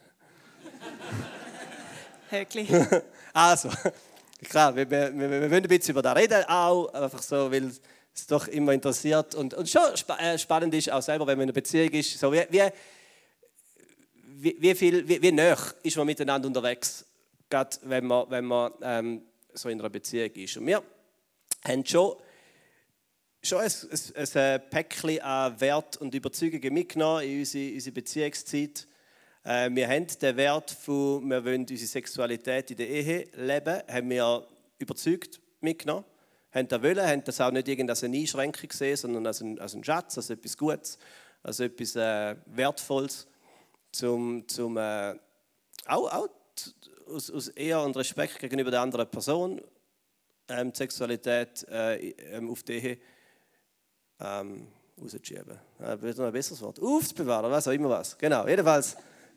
[2.30, 2.70] Wirklich.
[3.34, 3.70] also,
[4.44, 7.72] klar, wir, wir, wir, wir wollen ein bisschen über das reden, auch einfach so, weil
[8.14, 9.84] es doch immer interessiert und, und schon
[10.20, 12.70] äh, spannend ist, auch selber, wenn man in einer Beziehung ist, so wie, wie,
[14.60, 17.06] wie, viel, wie, wie nah ist man miteinander unterwegs,
[17.50, 19.22] gerade wenn man, wenn man ähm,
[19.54, 20.58] so in einer Beziehung ist.
[20.58, 20.84] Und wir
[21.66, 22.16] haben schon,
[23.44, 23.72] schon ein,
[24.16, 28.88] ein, ein Päckchen an Wert und Überzeugungen mitgenommen in unsere, unsere Beziehungszeit.
[29.44, 34.10] Äh, wir haben den Wert von, wir wollen unsere Sexualität in der Ehe leben, haben
[34.10, 36.06] wir überzeugt mitgenommen.
[36.54, 39.74] Haben das wollen, haben das auch nicht als eine Einschränkung gesehen, sondern als einen, als
[39.74, 40.98] einen Schatz, als etwas Gutes,
[41.44, 43.28] als etwas äh, Wertvolles,
[43.92, 45.16] zum, zum äh,
[45.86, 46.28] auch, auch
[47.12, 49.62] aus, aus Ehr und Respekt gegenüber der anderen Person
[50.48, 52.98] ähm, die Sexualität äh, ähm, auf die Ehe
[54.20, 54.68] ähm,
[55.02, 55.60] rauszuschieben.
[55.80, 56.80] Äh, ein besseres Wort.
[56.82, 58.18] Aufzubewahren, was auch immer was.
[58.18, 58.96] Genau, jedenfalls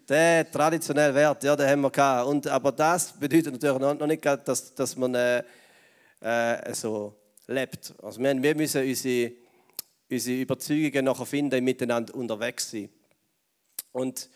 [0.08, 2.28] der traditionelle Wert, ja, den haben wir gehabt.
[2.28, 5.42] Und, aber das bedeutet natürlich noch, noch nicht, dass, dass man äh,
[6.20, 7.14] äh, so
[7.46, 7.94] lebt.
[8.02, 9.32] Also wir, wir müssen unsere,
[10.10, 12.90] unsere Überzeugungen nachher finden, miteinander unterwegs sein.
[13.92, 14.28] Und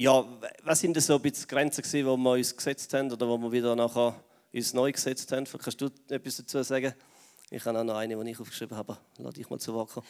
[0.00, 0.24] ja,
[0.62, 3.76] was sind so ein bisschen Grenzen wo wir uns gesetzt haben oder wo wir wieder
[3.76, 4.18] nachher
[4.50, 5.44] uns neu gesetzt haben?
[5.44, 6.94] Kannst du etwas dazu sagen?
[7.50, 8.96] Ich habe auch noch eine, die ich aufgeschrieben habe.
[9.18, 10.06] Lass dich mal zu kommen.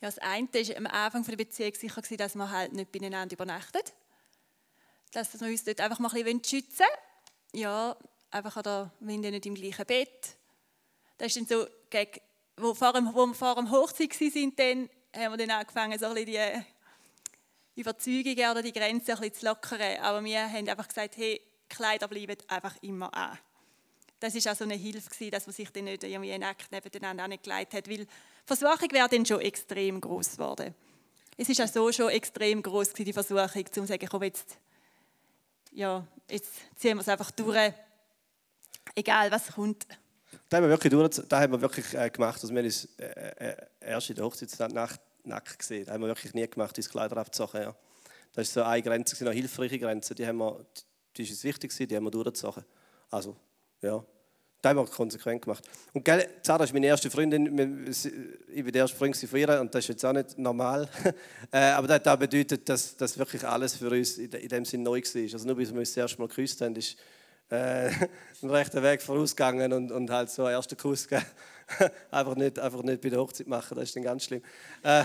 [0.00, 3.82] Ja, das eine war am Anfang der Beziehung sicher, dass wir halt nicht beieinander übernachten.
[5.12, 7.62] Dass wir uns dort einfach mal ein bisschen schützen wollen.
[7.62, 7.96] Ja,
[8.32, 10.36] einfach oder wenn die nicht im gleichen Bett.
[11.18, 11.64] Das ist dann so,
[12.56, 16.73] wo, wir vor dem Hochzeit waren, haben wir dann angefangen, so ein bisschen die
[17.76, 20.00] Überzeugungen oder die Grenzen ein bisschen zu lockern.
[20.00, 23.38] Aber wir haben einfach gesagt, hey, Kleider bleiben einfach immer an.
[24.20, 27.74] Das war auch so eine Hilfe, dass man sich dann nicht irgendwie nackt nebeneinander angelegt
[27.74, 28.06] hat, weil die
[28.46, 30.74] Versuchung wäre dann schon extrem groß geworden.
[31.36, 34.56] Es ist auch so schon extrem groß die Versuchung, zu sagen, komm jetzt,
[35.72, 37.72] ja, jetzt ziehen wir es einfach durch,
[38.94, 39.86] egal was kommt.
[40.48, 42.40] Das haben wir wirklich, durch, haben wir wirklich äh, gemacht.
[42.40, 45.84] Also wir haben uns äh, äh, erst in der Hochzeitsnacht nackt gesehen.
[45.84, 47.62] Das haben wir wirklich nie gemacht, uns Kleider abzusagen.
[47.62, 47.74] Ja.
[48.32, 50.64] Das ist so eine Grenze, eine hilfreiche Grenze, die, haben wir,
[51.16, 52.64] die ist uns wichtig, die haben wir durchgezogen.
[53.10, 53.36] Also,
[53.80, 54.04] ja,
[54.64, 55.62] das haben wir konsequent gemacht.
[55.92, 59.74] Und gell, Zara ist meine erste Freundin, ich bin der erste Freund von ihr und
[59.74, 60.88] das ist jetzt auch nicht normal.
[61.52, 65.00] Äh, aber das hat bedeutet, dass das wirklich alles für uns in dem Sinn neu
[65.00, 65.22] war.
[65.22, 66.96] Also nur bis wir uns das erste Mal geküsst haben, ist
[67.54, 67.90] äh,
[68.42, 71.26] ein rechter Weg vorausgegangen und, und halt so einen ersten Kuss gegeben.
[72.10, 74.42] einfach, nicht, einfach nicht bei der Hochzeit machen, das ist dann ganz schlimm.
[74.82, 75.04] Äh,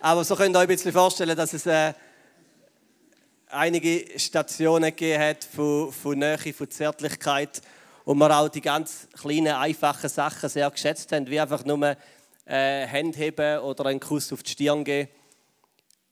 [0.00, 1.94] aber so könnt ihr euch ein bisschen vorstellen, dass es äh,
[3.48, 7.62] einige Stationen gegeben hat von, von Nähe, von Zärtlichkeit
[8.04, 11.96] und wir auch die ganz kleinen, einfachen Sachen sehr geschätzt haben, wie einfach nur
[12.44, 15.08] äh, Hände heben oder einen Kuss auf die Stirn geben,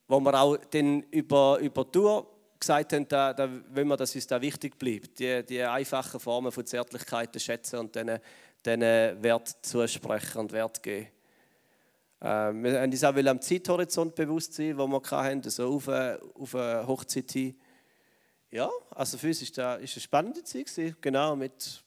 [0.08, 2.31] wo wir auch dann über, über Tour
[2.62, 5.18] gesagt haben, da, da wollen wir, dass uns da wichtig bleibt.
[5.18, 8.18] Die, die einfachen Formen von Zärtlichkeit schätzen und denen,
[8.64, 11.08] denen Wert zusprechen und Wert geben.
[12.20, 16.86] Äh, wir haben uns auch am Zeithorizont bewusst sein, wo wir hatten, so auf eine,
[16.86, 17.58] Hochzeit hin.
[18.50, 20.96] Ja, also für uns war das eine spannende Zeit.
[21.00, 21.82] Genau, mit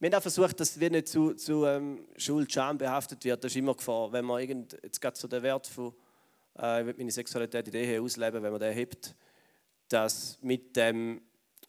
[0.00, 3.42] wir haben auch versucht, dass wir nicht zu, zu ähm, Schuld, behaftet wird.
[3.42, 5.94] Das ist immer Gefahr, wenn man irgend, jetzt gerade so den Wert von
[6.58, 9.14] äh, ich meine Sexualität in der Ehe ausleben, wenn man den hebt,
[9.88, 11.20] dass mit dem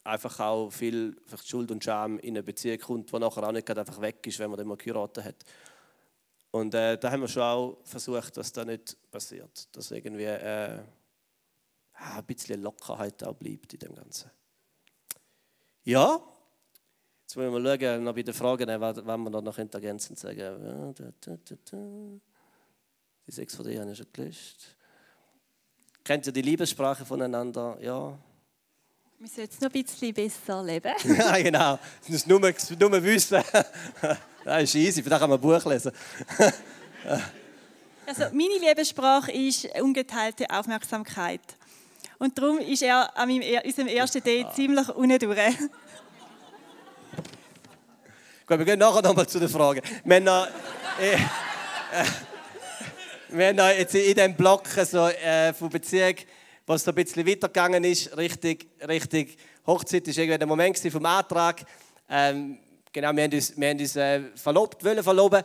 [0.03, 3.99] einfach auch viel Schuld und Scham in eine Beziehung kommt, die nachher auch nicht einfach
[4.01, 5.43] weg ist, wenn man dann mal geheiratet hat.
[6.51, 9.75] Und äh, da haben wir schon auch versucht, dass das nicht passiert.
[9.75, 10.79] Dass irgendwie äh,
[11.93, 14.31] ein bisschen Lockerheit auch bleibt in dem Ganzen.
[15.83, 16.19] Ja,
[17.21, 20.95] jetzt wollen wir mal schauen, noch bei den Fragen, was wir noch ergänzend sagen.
[23.27, 24.75] Die sechs von dir habe ich schon gelöscht.
[26.05, 27.77] Kennt ihr die Liebessprache voneinander?
[27.81, 28.15] Ja.
[29.17, 30.93] Wir sollten es noch ein bisschen besser leben.
[31.17, 31.79] ja, genau.
[32.05, 33.43] Du musst nur, nur wissen.
[34.45, 35.91] das ist easy, da kann man ein Buch lesen.
[38.05, 41.41] also meine Liebessprache ist ungeteilte Aufmerksamkeit.
[42.19, 45.57] Und darum ist er an unserem ersten Date ziemlich unten durch.
[48.45, 49.81] Gut, wir gehen nachher nochmal zu den Fragen.
[50.03, 50.47] Noch,
[50.99, 51.17] äh, äh,
[53.29, 56.15] wir haben jetzt in diesem Block so, äh, von Beziehung,
[56.65, 61.65] was so ein bisschen weitergegangen ist, richtig, richtig Hochzeit, war irgendwie der Moment vom Antrag.
[62.09, 62.59] Ähm,
[62.91, 65.43] genau, wir haben uns, wir haben uns äh, verlobt, wollen verloben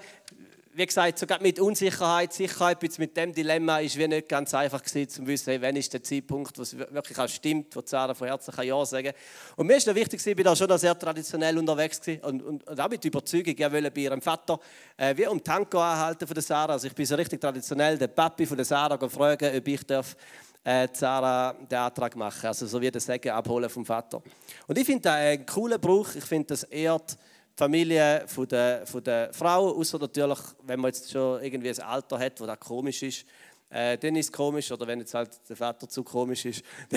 [0.72, 5.08] wie gesagt, sogar mit Unsicherheit, Sicherheit, mit dem Dilemma ist wie nicht ganz einfach gewesen,
[5.08, 8.28] zu wissen, hey, wann ist der Zeitpunkt, wo es wirklich auch stimmt, wo Sarah von
[8.28, 9.12] Herzen kann Ja sagen
[9.56, 12.68] Und mir ist noch wichtig, ich bin da schon sehr traditionell unterwegs gewesen und, und,
[12.68, 14.60] und auch mit Überzeugung, ich wollte bei ihrem Vater
[14.96, 16.74] äh, wie um Tango anhalten von der Sarah.
[16.74, 20.16] Also ich bin so richtig traditionell, den Papi von der Sarah fragen, ob ich darf
[20.62, 24.22] äh, Sarah den Antrag machen, also so wie der Segen abholen vom Vater.
[24.68, 27.16] Und ich finde das einen coolen Brauch, ich finde das ehrt
[27.60, 32.18] Familie von der, von der Frau, außer natürlich, wenn man jetzt schon irgendwie ein Alter
[32.18, 33.26] hat, wo das komisch ist,
[33.68, 36.64] äh, dann ist es komisch, oder wenn jetzt halt der Vater zu komisch ist,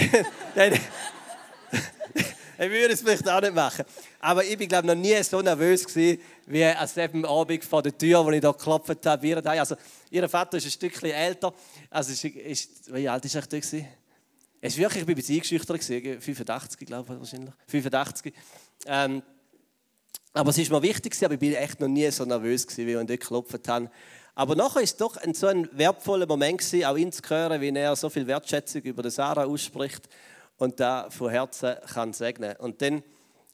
[0.56, 0.72] dann,
[2.56, 3.84] dann, würde es vielleicht auch nicht machen.
[4.22, 7.98] Aber ich war, glaube noch nie so nervös gewesen, wie an dem Abend vor der
[7.98, 9.50] Tür, wo ich da geklopft habe.
[9.50, 9.76] Also,
[10.12, 11.54] ihr Vater ist ein Stückchen älter.
[11.90, 13.58] Also, ist, ist, wie alt war er da?
[14.62, 15.84] Es war wirklich, ich war ein eingeschüchtert,
[16.24, 17.54] 85, glaube ich, wahrscheinlich.
[17.68, 18.34] 85.
[18.86, 19.22] Ähm,
[20.34, 22.92] aber es ist mir wichtig, aber ich bin echt noch nie so nervös gewesen, wie
[22.92, 23.90] ich dort geklopft habe.
[24.34, 27.62] Aber nachher war es doch ein, so ein wertvoller Moment gewesen, auch ihn zu hören,
[27.62, 30.10] wie er so viel Wertschätzung über Sarah ausspricht
[30.58, 32.56] und da von Herzen kann segnen.
[32.58, 33.04] Und dann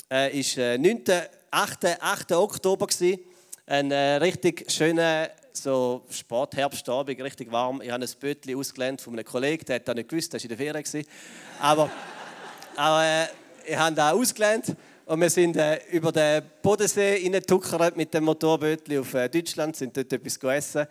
[0.09, 1.03] äh, ist äh, 9.,
[1.51, 2.31] 8., 8.
[2.31, 3.19] Oktober gewesen,
[3.65, 7.81] ein äh, richtig schöner so Sportherbstabend, richtig warm.
[7.81, 10.49] Ich habe ein Bötchen ausgelernt von einem Kollegen, der hat das nicht gewusst, das war
[10.49, 10.83] in der Ferien.
[10.83, 11.09] Gewesen.
[11.59, 11.89] Aber,
[12.77, 13.27] aber äh,
[13.65, 14.75] ich habe das ausgelernt
[15.09, 19.97] und wir sind äh, über den Bodensee reingetuckert mit dem Motorbötchen auf äh, Deutschland, sind
[19.97, 20.85] dort etwas essen.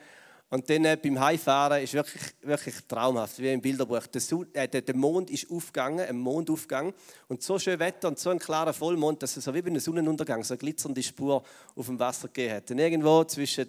[0.50, 4.08] Und dann äh, beim Heimfahren ist wirklich, wirklich traumhaft, wie im Bilderbuch.
[4.08, 6.94] Der, äh, der, Mond ist aufgegangen, ein Mondaufgang.
[7.28, 9.78] Und so schön Wetter und so ein klarer Vollmond, dass es so wie bei einem
[9.78, 11.44] Sonnenuntergang so eine glitzernde Spur
[11.76, 12.70] auf dem Wasser gegeben hat.
[12.72, 13.68] Und irgendwo zwischen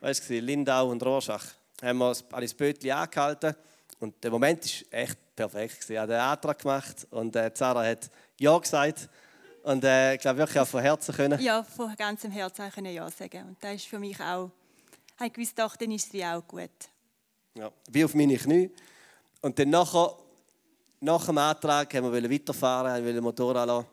[0.00, 1.44] weißt du, Lindau und Rorschach
[1.82, 3.54] haben wir das Bötchen angehalten.
[4.00, 5.90] Und der Moment war echt perfekt.
[5.90, 9.10] Ich habe den Antrag gemacht und äh, Sarah hat Ja gesagt.
[9.66, 11.40] Und äh, ich glaube wirklich auch von Herzen können.
[11.40, 13.48] Ja, von ganzem Herzen können Ja sagen.
[13.48, 14.52] Und das ist für mich auch,
[15.20, 16.70] ich gewusst, doch, dann ist es wie auch gut.
[17.54, 18.70] Ja, wie auf meine Knie.
[19.40, 20.16] Und dann nachher,
[21.00, 23.88] nach dem Antrag haben wir weiterfahren, haben den Motor anlassen.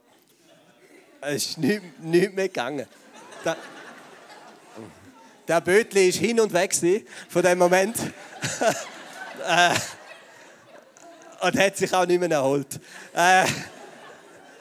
[1.22, 2.86] Es ist nichts, nichts mehr gegangen.
[3.44, 3.58] Der,
[5.48, 6.76] der Bötli ist hin und weg
[7.30, 7.98] von dem Moment.
[9.48, 9.74] äh,
[11.42, 12.80] und hat sich auch nicht mehr erholt.
[13.16, 13.46] Äh,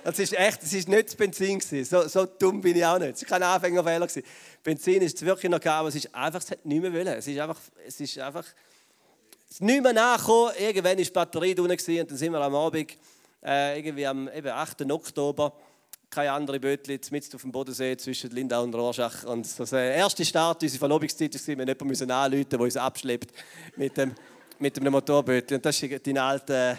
[0.04, 1.60] das ist echt, das ist nicht das Benzin.
[1.60, 3.14] So, so dumm bin ich auch nicht.
[3.14, 4.08] Es war kein Anfängerfehler.
[4.62, 7.06] Benzin ist wirklich noch gehabt, aber es ist einfach, es hat nicht mehr wollen.
[7.06, 8.44] Es ist einfach, es ist einfach,
[9.48, 10.52] es ist nicht mehr nachgekommen.
[10.58, 12.96] Irgendwann war die Batterie drin und dann sind wir am Abend,
[13.44, 14.90] äh, irgendwie am eben 8.
[14.90, 15.52] Oktober,
[16.10, 19.24] keine andere Bötli, mit auf dem Bodensee zwischen Lindau und Rorschach.
[19.24, 23.32] Und das der erste Start, unsere Verlobungszeit, war, wir jemanden anrufen, der uns abschleppt
[23.76, 24.14] mit dem,
[24.58, 25.56] mit dem Motorbötli.
[25.56, 26.76] Und das ist dein alter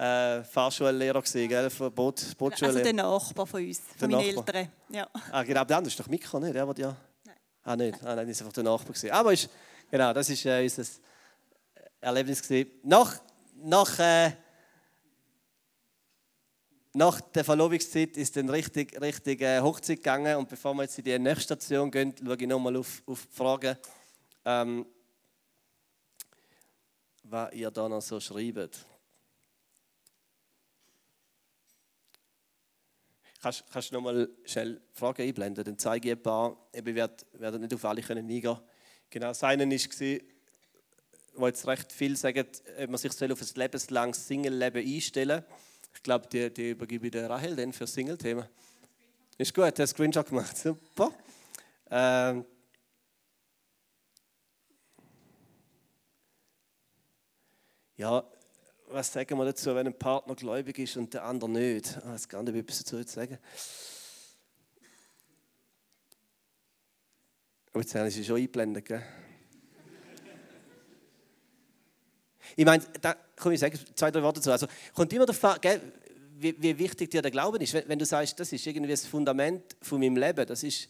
[0.00, 1.68] äh, Fahrschullehrer gewesen, gell?
[1.90, 2.78] Boot, Bootschullehrer.
[2.78, 4.68] Also der Nachbar von uns, von meinen Eltern.
[4.88, 5.08] Ja.
[5.30, 6.54] Ah, genau, der andere ist doch Mikro, nicht?
[6.54, 6.96] Der, ja...
[7.24, 7.36] Nein.
[7.62, 8.02] Ah, nicht.
[8.02, 9.10] Ah, nein, ist einfach der Nachbar gewesen.
[9.10, 9.50] Aber ist,
[9.90, 10.84] genau, das ist äh, unser
[12.00, 12.70] Erlebnis gewesen.
[12.82, 13.20] Nach,
[13.56, 14.32] nach, äh,
[16.94, 21.04] nach der Verlobungszeit ist dann richtig, richtig äh, Hochzeit gegangen und bevor wir jetzt in
[21.04, 23.78] die nächste Station gehen, schaue ich nochmal auf, auf die Frage,
[24.46, 24.86] ähm,
[27.24, 28.86] was ihr da noch so schreibt.
[33.42, 35.64] Kannst, kannst du noch mal schnell Fragen einblenden?
[35.64, 36.56] Dann zeige ich ein paar.
[36.72, 38.58] Ich werde, werde nicht auf alle können eingehen
[39.08, 40.18] Genau, das eine war,
[41.34, 42.46] wo jetzt recht viel sagen,
[42.78, 45.56] ob man sich auf ein lebenslanges Single-Leben einstellen soll.
[45.94, 48.48] Ich glaube, die, die übergebe ich der Rahel dann für das Single-Thema.
[49.38, 50.56] Ist gut, der Screenshot gemacht.
[50.56, 51.12] Super.
[51.90, 52.44] Ähm,
[57.96, 58.22] ja,
[58.92, 61.96] was sagen wir dazu, wenn ein Partner gläubig ist und der andere nicht?
[61.96, 63.38] Ich weiß gar nicht, wie etwas dazu zu sagen.
[67.72, 69.02] Aber jetzt haben sie schon eingeblendet, gell?
[72.56, 74.50] Ich meine, da kann ich sagen, zwei, drei Worte dazu.
[74.50, 75.80] Also, kommt immer davon, gell,
[76.36, 77.72] wie, wie, wichtig dir der Glauben ist.
[77.72, 80.88] Wenn, wenn, du sagst, das ist irgendwie das Fundament von meinem Leben, das ist,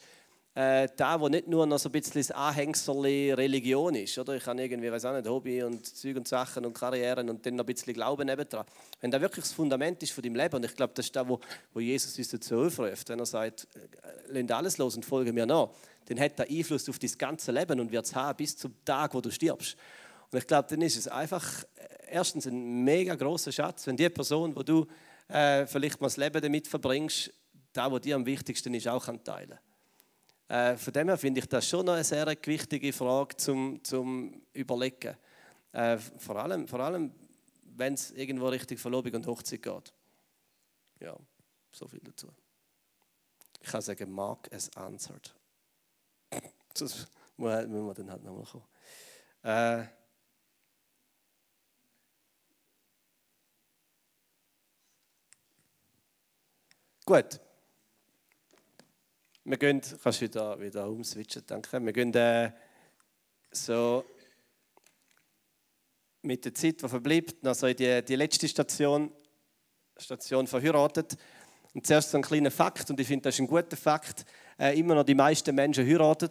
[0.60, 4.34] äh, da, wo nicht nur noch so ein bisschen das Anhängsel Religion ist, oder?
[4.34, 7.56] Ich habe irgendwie, weiß auch nicht, Hobby und Zeug und Sachen und Karrieren und dann
[7.56, 8.66] noch ein bisschen Glauben nebendran.
[9.00, 11.26] Wenn das wirklich das Fundament ist von deinem Leben, und ich glaube, das ist da,
[11.26, 11.40] wo,
[11.72, 15.46] wo Jesus uns dazu aufruft, wenn er sagt, äh, lehnt alles los und folge mir
[15.46, 15.70] nach,
[16.06, 19.14] dann hat er Einfluss auf dein ganze Leben und wird es haben bis zum Tag,
[19.14, 19.78] wo du stirbst.
[20.30, 24.10] Und ich glaube, dann ist es einfach äh, erstens ein mega großer Schatz, wenn die
[24.10, 24.86] Person, wo du
[25.28, 27.32] äh, vielleicht mal das Leben damit verbringst,
[27.72, 29.69] da, wo dir am wichtigsten ist, auch kann teilen kann.
[30.50, 34.42] Äh, von dem her finde ich das schon noch eine sehr wichtige Frage zum, zum
[34.52, 35.16] Überlegen.
[35.70, 37.14] Äh, vor allem, vor allem
[37.76, 39.94] wenn es irgendwo Richtung Verlobung und Hochzeit geht.
[40.98, 41.16] Ja,
[41.70, 42.26] so viel dazu.
[43.60, 45.32] Ich kann sagen, Mark as answered.
[46.74, 48.64] Das müssen wir dann halt nochmal kommen.
[49.42, 49.86] Äh,
[57.04, 57.40] gut.
[59.50, 61.84] Wir gehen, kannst du wieder, wieder umswitchen, danke.
[61.84, 62.52] Wir gehen äh,
[63.50, 64.04] so
[66.22, 69.10] mit der Zeit, die verbleibt, noch so in die, die letzte Station,
[69.96, 71.16] Station verheiratet.
[71.74, 74.24] Und zuerst so ein kleiner Fakt, und ich finde, das ist ein guter Fakt.
[74.56, 76.30] Äh, immer noch die meisten Menschen heiraten.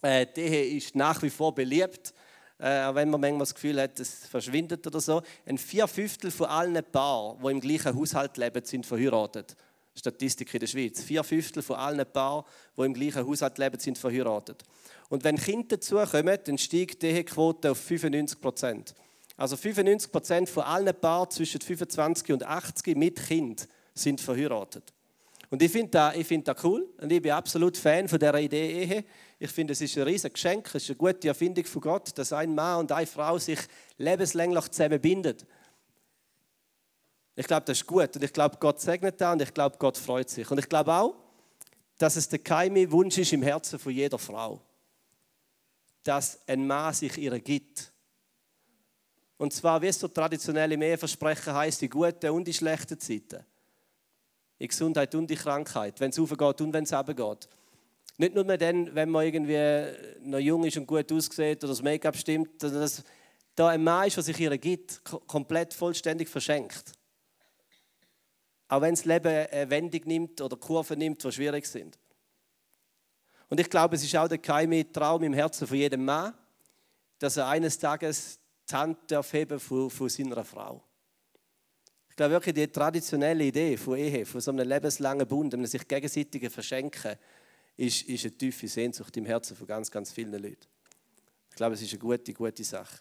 [0.00, 2.14] Äh, die ist nach wie vor beliebt,
[2.58, 5.20] äh, auch wenn man manchmal das Gefühl hat, es verschwindet oder so.
[5.44, 9.58] Ein Vierfünftel von allen Paaren, die im gleichen Haushalt leben, sind verheiratet.
[9.98, 11.02] Statistik in der Schweiz.
[11.02, 12.44] Vier Fünftel von allen Paaren,
[12.76, 14.62] die im gleichen Haushalt leben, sind verheiratet.
[15.08, 18.94] Und wenn Kinder dazukommen, dann steigt die Ehequote auf 95 Prozent.
[19.36, 24.92] Also 95 Prozent von allen Paaren zwischen 25 und 80 mit Kind sind verheiratet.
[25.50, 28.82] Und ich finde das, find das cool und ich bin absolut Fan von dieser Idee
[28.82, 29.04] Ehe.
[29.38, 32.34] Ich finde, es ist ein riesiges Geschenk, es ist eine gute Erfindung von Gott, dass
[32.34, 33.60] ein Mann und eine Frau sich
[33.96, 35.36] lebenslänglich zusammenbinden.
[37.38, 39.96] Ich glaube, das ist gut und ich glaube, Gott segnet das und ich glaube, Gott
[39.96, 40.50] freut sich.
[40.50, 41.14] Und ich glaube auch,
[41.96, 44.60] dass es der geheime Wunsch ist im Herzen von jeder Frau,
[46.02, 47.92] dass ein Mann sich ihr gibt.
[49.36, 53.46] Und zwar, wie es so traditionell im Eheversprechen heißt, die guten und die schlechten Zeiten.
[54.58, 57.48] Die Gesundheit und die Krankheit, wenn es aufgeht und wenn es runtergeht.
[58.16, 62.16] Nicht nur dann, wenn man irgendwie noch jung ist und gut aussieht oder das Make-up
[62.16, 63.04] stimmt, dass
[63.54, 66.97] da ein Mann ist, der sich ihr gibt, komplett vollständig verschenkt.
[68.68, 71.98] Auch wenn das Leben eine Wendung nimmt oder Kurven nimmt, die schwierig sind.
[73.48, 76.34] Und ich glaube, es ist auch der geheime Traum im Herzen von jedem Mann,
[77.18, 78.38] dass er eines Tages
[78.70, 80.82] die Hand darf heben von, von seiner Frau.
[82.10, 85.86] Ich glaube wirklich, die traditionelle Idee von Ehe, von so einem lebenslangen Bund, einem sich
[85.88, 87.16] gegenseitig verschenken,
[87.76, 90.66] ist, ist eine tiefe Sehnsucht im Herzen von ganz, ganz vielen Leuten.
[91.48, 92.98] Ich glaube, es ist eine gute, gute Sache.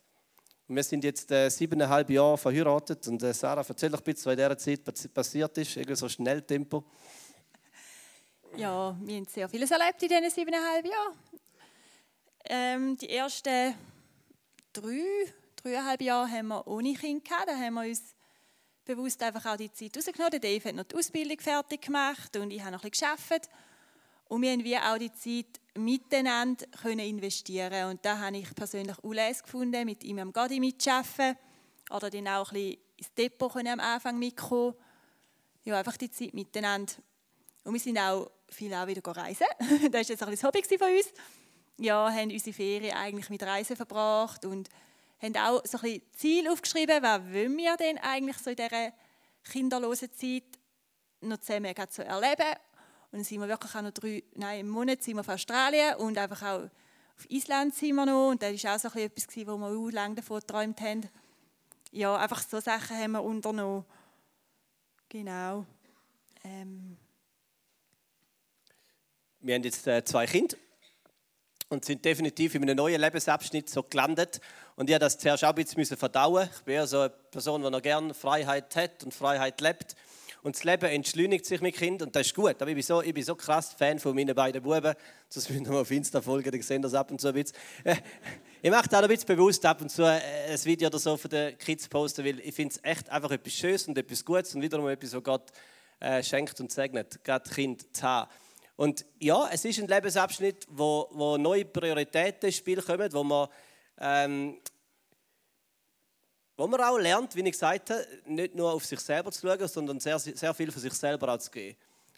[0.69, 3.08] Wir sind jetzt äh, siebeneinhalb Jahre verheiratet.
[3.08, 6.84] Und äh, Sarah, erzähl doch bitte, was in dieser Zeit passiert ist, irgendwie so Schnelltempo.
[8.58, 11.13] Ja, wir haben sehr vieles erlebt in diesen siebeneinhalb Jahren.
[12.49, 13.75] Ähm, die ersten
[14.73, 17.47] drei, dreieinhalb Jahre haben wir ohne Kind gehabt.
[17.47, 18.15] Da haben wir uns
[18.84, 20.41] bewusst einfach auch die Zeit rausgenommen.
[20.41, 23.49] Dave hat noch die Ausbildung fertig gemacht und ich habe noch ein bisschen gearbeitet.
[24.25, 28.97] Und wir haben wie auch die Zeit miteinander können investieren Und da habe ich persönlich
[29.03, 31.37] Ules gefunden, mit ihm am Gadi mitzuarbeiten.
[31.89, 34.73] Oder dann auch ein bisschen ins Depot am Anfang mitkommen.
[35.63, 36.93] Ja, einfach die Zeit miteinander.
[37.63, 39.47] Und wir sind auch viel auch wieder reisen.
[39.91, 41.13] das war jetzt ein das Hobby von uns.
[41.79, 44.69] Ja, haben unsere Ferien eigentlich mit Reisen verbracht und
[45.21, 48.93] haben auch so ein bisschen Ziel aufgeschrieben, was wollen wir denn eigentlich so in dieser
[49.43, 50.43] kinderlosen Zeit
[51.21, 52.57] noch zusammen so erleben
[53.12, 55.96] und dann sind wir wirklich auch noch drei, nein, im Monat sind wir auf Australien
[55.96, 56.63] und einfach auch
[57.17, 58.30] auf Island sind wir noch.
[58.30, 61.10] Und das war auch so etwas, wo wir auch lange davon geträumt haben.
[61.91, 63.86] Ja, einfach so Sachen haben wir unternommen.
[65.08, 65.65] Genau.
[66.43, 66.98] Ähm.
[69.39, 70.58] Wir haben jetzt äh, zwei Kinder
[71.70, 74.41] und sind definitiv in einem neuen Lebensabschnitt so gelandet.
[74.76, 76.50] Und ich habe das zuerst auch ein bisschen verdauen.
[76.54, 79.96] Ich bin ja so eine Person, die noch gerne Freiheit hat und Freiheit lebt
[80.47, 82.55] und das Leben entschleunigt sich mit Kindern und das ist gut.
[82.62, 84.93] Aber ich bin so, ich bin so krass Fan von meinen beiden Buben,
[85.33, 87.57] das müssen wir mal auf Insta folgen, dann sehen das ab und zu ein bisschen.
[87.83, 87.97] Äh,
[88.62, 91.29] ich mache da ein bisschen bewusst ab und zu äh, ein Video oder so von
[91.29, 94.61] den Kids posten, weil ich finde es echt einfach etwas Schönes und etwas Gutes und
[94.61, 95.51] wiederum etwas, was Gott
[95.99, 98.32] äh, schenkt und segnet, gerade Kind zu haben.
[98.78, 103.49] Und ja, es ist ein Lebensabschnitt, wo, wo neue Prioritäten ins Spiel kommen, wo man
[103.99, 104.59] ähm,
[106.58, 109.68] wo man auch lernt, wie ich gesagt habe, nicht nur auf sich selber zu schauen,
[109.68, 111.78] sondern sehr, sehr viel von sich selber auch zu geben.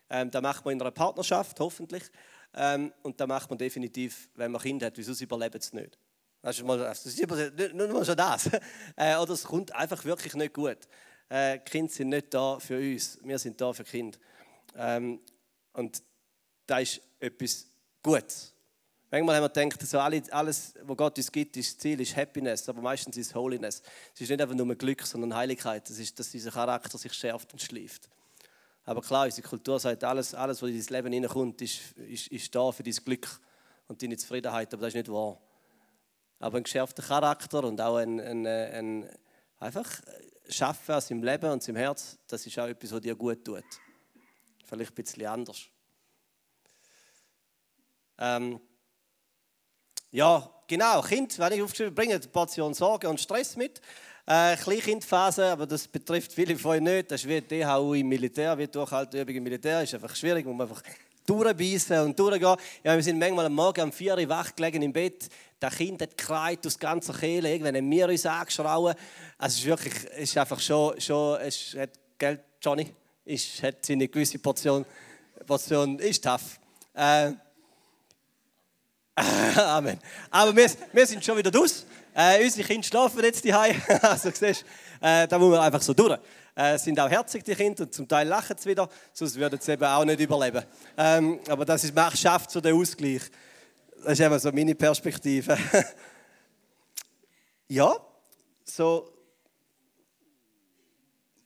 [0.09, 2.03] Ähm, das macht man in einer Partnerschaft, hoffentlich.
[2.55, 5.99] Ähm, und das macht man definitiv, wenn man Kinder hat, weil sonst überlebt es nicht.
[6.41, 8.49] Das ist, mal, das ist nicht nur schon das.
[8.95, 10.77] äh, oder es kommt einfach wirklich nicht gut.
[11.27, 14.17] Äh, Kinder sind nicht da für uns, wir sind da für Kinder.
[14.75, 15.19] Ähm,
[15.73, 16.01] und
[16.65, 17.67] das ist etwas
[18.01, 18.25] gut.
[19.11, 22.81] Manchmal haben wir gedacht, so alles, was Gott uns gibt, ist Ziel, ist Happiness, aber
[22.81, 23.81] meistens ist es Holiness.
[24.13, 25.89] Es ist nicht einfach nur Glück, sondern Heiligkeit.
[25.89, 28.07] Es ist, dass unser Charakter sich schärft und schleift.
[28.85, 32.53] Aber klar, unsere Kultur sagt, alles, alles was in dein Leben hineinkommt, ist, ist, ist
[32.53, 33.27] da für dein Glück
[33.87, 35.39] und deine Zufriedenheit, aber das ist nicht wahr.
[36.39, 39.09] Aber ein geschärfter Charakter und auch ein, ein, ein
[39.57, 39.89] einfach
[40.47, 43.63] Schaffen an seinem Leben und seinem Herz, das ist auch etwas, was dir gut tut.
[44.65, 45.65] Vielleicht ein bisschen anders.
[48.19, 48.59] Ähm,
[50.11, 51.01] ja, genau.
[51.01, 53.81] Kind, wenn ich aufgeschrieben bringe Portion Sorge und Stress mit.
[54.25, 57.11] Äh, Kleinkindphase, aber das betrifft viele von euch nicht.
[57.11, 59.81] Das ist wie DHU im Militär, wie Durchhalteübung im Militär.
[59.83, 60.83] Ist einfach schwierig, muss man einfach
[61.25, 62.55] durchbeissen und durchgehen.
[62.83, 65.29] Ja, wir sind manchmal am Morgen um 4 Uhr wach gelegen im Bett.
[65.59, 67.51] Das Kind hat gekreit aus ganzer Kehle.
[67.51, 68.95] Irgendwann haben wir uns angeschrauen.
[69.37, 72.91] Also es ist wirklich, es ist einfach schon, schon es hat, Geld, Johnny,
[73.25, 74.85] es hat seine gewisse Portion,
[75.45, 76.59] Portion ist tough.
[76.93, 77.33] Äh,
[79.57, 79.99] Amen.
[80.29, 81.83] Aber wir, wir sind schon wieder durch.
[82.13, 83.53] Äh, unsere Kinder schlafen jetzt die
[84.01, 84.65] Also siehst,
[85.01, 86.17] äh, da muss man einfach so durch.
[86.55, 89.73] Äh, sind auch herzig die Kinder und zum Teil lachen sie wieder, sonst würden sie
[89.73, 90.63] eben auch nicht überleben.
[90.97, 93.21] Ähm, aber das ist, macht, schafft so den Ausgleich.
[94.03, 95.57] Das ist eben so meine Perspektive.
[97.67, 97.95] ja,
[98.63, 99.11] so,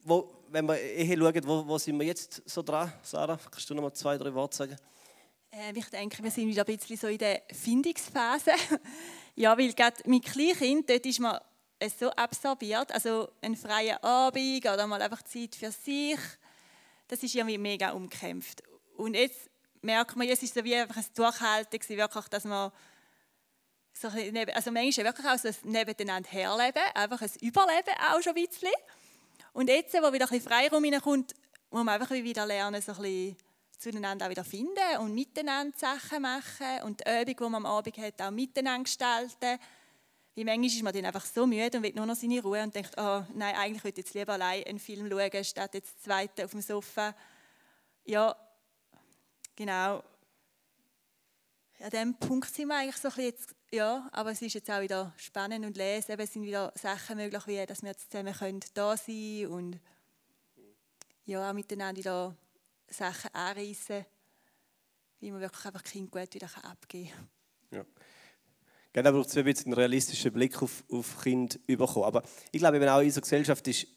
[0.04, 3.40] wo, wenn wir hier schauen, wo, wo sind wir jetzt so dran, Sarah?
[3.52, 4.78] Kannst du noch mal zwei, drei Worte sagen?
[5.56, 8.54] Ähm, ich denke, wir sind wieder ein bisschen so in der Findungsphase.
[9.36, 11.40] ja, weil gerade mit Kleinkind, dort ist man
[12.00, 12.92] so absorbiert.
[12.92, 16.18] Also ein freier Abend oder mal einfach Zeit für sich.
[17.08, 18.64] Das ist irgendwie mega umkämpft.
[18.98, 19.52] Und jetzt
[19.82, 22.72] merkt man, es ist so wie einfach ein Durchhalten, wirklich, dass man
[23.94, 28.46] so also manchmal wirklich auch so ein Nebeneinander herleben, einfach ein Überleben auch schon ein
[28.46, 28.70] bisschen.
[29.52, 31.36] Und jetzt, wo wieder ein bisschen Freiraum hineinkommt,
[31.70, 33.38] muss man einfach wieder lernen, so ein bisschen
[33.84, 37.98] zueinander auch wieder finden und miteinander Sachen machen und die Übung, die man am Abend
[37.98, 39.60] hat, auch miteinander gestalten.
[40.36, 42.74] Wie manchmal ist man dann einfach so müde und will nur noch seine Ruhe und
[42.74, 46.46] denkt, oh nein, eigentlich würde ich jetzt lieber allein einen Film schauen, statt jetzt zweite
[46.46, 47.14] auf dem Sofa.
[48.06, 48.36] Ja,
[49.56, 50.04] genau.
[51.80, 54.72] An diesem Punkt sind wir eigentlich so ein bisschen jetzt, ja, aber es ist jetzt
[54.72, 56.18] auch wieder spannend und lesen.
[56.18, 59.80] Es sind wieder Sachen möglich, wie dass wir jetzt zusammen können da sein können und
[61.26, 62.36] ja, auch miteinander wieder
[62.94, 64.06] Sachen anreißen,
[65.20, 67.80] wie man wirklich einfach Kind gut wieder abgeben kann.
[67.80, 67.86] Ja.
[68.94, 72.06] Genau, braucht es ein bisschen einen realistischen Blick auf, auf Kind bekommen.
[72.06, 72.22] Aber
[72.52, 73.88] ich glaube, eben auch in unserer Gesellschaft ist,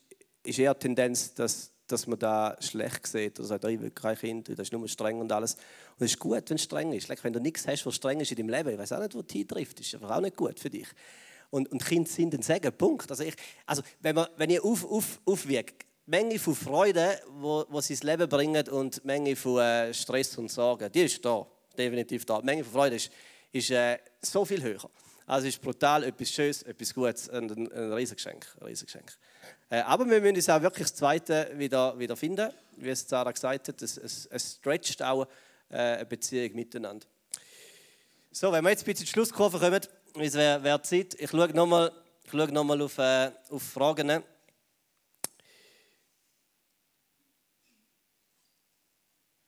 [0.42, 3.38] ist eher die Tendenz, dass, dass man da schlecht sieht.
[3.38, 5.54] Oder sagt, ich will kein Kind, das ist nur streng und alles.
[5.98, 7.08] Und es ist gut, wenn es streng ist.
[7.22, 9.20] Wenn du nichts hast, was streng ist in deinem Leben, ich weiß auch nicht, wo
[9.20, 10.88] die trifft, ist einfach auch nicht gut für dich.
[11.50, 13.10] Und, und Kinder sind ein Segen, Punkt.
[13.10, 13.34] Also, ich,
[13.66, 15.74] also wenn, man, wenn ich auf, auf, aufwiege,
[16.08, 20.50] Menge von Freude, wo sie ins Leben bringen und die Menge von äh, Stress und
[20.52, 21.44] Sorgen, die ist da,
[21.76, 22.38] definitiv da.
[22.38, 23.10] Die Menge von Freude ist,
[23.50, 24.88] ist äh, so viel höher.
[25.26, 28.46] Also es ist brutal, etwas Schönes, etwas Gutes ein, ein Riesengeschenk.
[28.60, 29.12] Ein Riesengeschenk.
[29.68, 33.32] Äh, aber wir müssen uns auch wirklich das Zweite wieder, wieder finden, wie es Sarah
[33.32, 33.82] gesagt hat.
[33.82, 35.26] Es, es, es stretcht auch
[35.70, 37.04] äh, eine Beziehung miteinander.
[38.30, 39.80] So, wenn wir jetzt ein bisschen die Schlusskurve kommen,
[40.20, 41.16] es wäre wär Zeit.
[41.18, 41.90] Ich schaue nochmal
[42.32, 44.22] noch auf, äh, auf Fragen.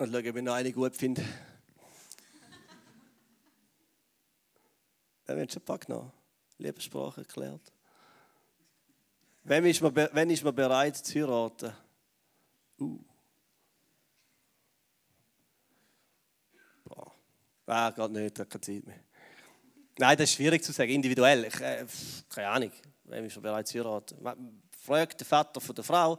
[0.01, 1.25] Und schauen, ob ich noch eine gut finde.
[5.27, 6.13] Wer hat schon ein paar genommen?
[6.59, 7.73] Liebessprache erklärt.
[9.43, 11.73] Wann ist, man, wann ist man bereit zu heiraten?
[12.79, 13.01] Uh.
[16.85, 17.13] Boah.
[17.67, 19.01] Ah, geht nicht, hat keine Zeit mehr.
[19.99, 21.45] Nein, das ist schwierig zu sagen, individuell.
[21.47, 21.85] Ich, äh,
[22.29, 22.73] keine Ahnung,
[23.05, 24.17] wann ist man bereit zu heiraten?
[24.81, 26.19] Fragt den Vater von der Frau,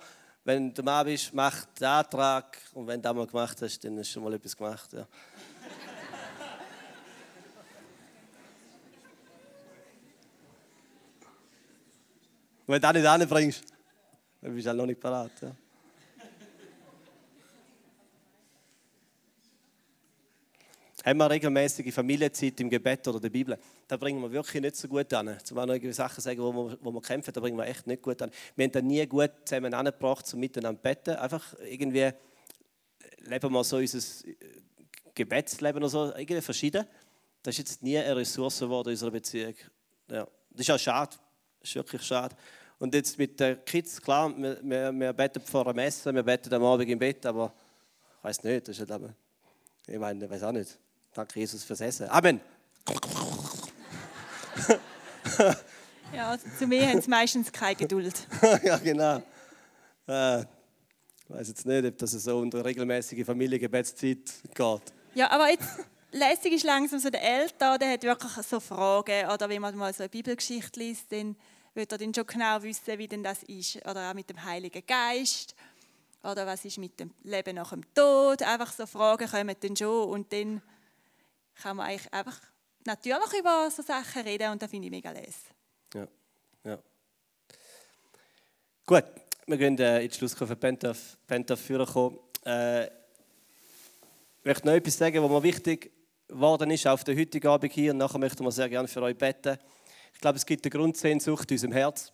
[0.50, 3.98] wenn du Mann bist, mach den Antrag und wenn du das mal gemacht hast, dann
[3.98, 4.92] du schon mal etwas gemacht.
[4.94, 5.06] Ja.
[12.66, 13.64] Wenn du das nicht anbringst,
[14.42, 15.40] dann bist du halt noch nicht parat.
[15.40, 15.56] Ja.
[21.10, 23.58] Haben wir regelmäßige Familienzeit im Gebet oder der Bibel.
[23.88, 25.38] Da bringen wir wirklich nicht so gut an.
[25.44, 28.02] Zum noch irgendwie Sachen sagen, wo wir, wo wir kämpfen, da bringen wir echt nicht
[28.02, 28.32] gut an.
[28.56, 31.16] Wir haben da nie gut zusammen angebracht, um miteinander zu beten.
[31.16, 32.12] Einfach irgendwie
[33.20, 34.36] leben wir so unser äh,
[35.16, 36.86] Gebetsleben oder so, irgendwie verschieden.
[37.42, 39.56] Das ist jetzt nie eine Ressource geworden in unserer Beziehung.
[40.10, 40.28] Ja.
[40.52, 41.16] Das ist auch schade.
[41.60, 42.36] Das ist wirklich schade.
[42.78, 46.54] Und jetzt mit den Kids, klar, wir, wir, wir beten vor dem Essen, wir beten
[46.54, 47.54] am Abend im Bett, aber
[48.18, 49.14] ich weiß nicht, das ist halt,
[49.88, 50.78] ich meine, ich weiß auch nicht.
[51.14, 52.10] Danke, Jesus, fürs Essen.
[52.10, 52.40] Amen.
[56.14, 58.28] ja, zu mir haben sie meistens keine Geduld.
[58.64, 59.22] ja, genau.
[60.08, 60.48] Äh, ich
[61.28, 64.82] weiß jetzt nicht, ob das so unter regelmäßige Familiengebetszeit geht.
[65.14, 65.68] Ja, aber jetzt,
[66.12, 69.30] lässig ist langsam so der Älter, der hat wirklich so Fragen.
[69.30, 71.36] Oder wenn man mal so eine Bibelgeschichte liest, dann
[71.74, 73.78] wird er dann schon genau wissen, wie denn das ist.
[73.88, 75.56] Oder auch mit dem Heiligen Geist.
[76.24, 78.42] Oder was ist mit dem Leben nach dem Tod.
[78.44, 80.10] Einfach so Fragen kommen dann schon.
[80.10, 80.62] Und dann
[81.62, 82.40] kann man eigentlich einfach
[82.86, 85.36] natürlich über so Sachen reden und das finde ich mega les.
[85.94, 86.08] Ja,
[86.64, 86.80] ja.
[88.86, 89.04] Gut,
[89.46, 92.20] wir gehen äh, in die Schlusskurve Pentaf, Pentaf kommen.
[92.46, 95.92] Äh, ich möchte noch etwas sagen, was mir wichtig
[96.28, 99.18] geworden ist auf der heutigen Abend hier und nachher möchten wir sehr gerne für euch
[99.18, 99.58] beten.
[100.14, 102.14] Ich glaube, es gibt eine Grundsehnsucht in unserem Herz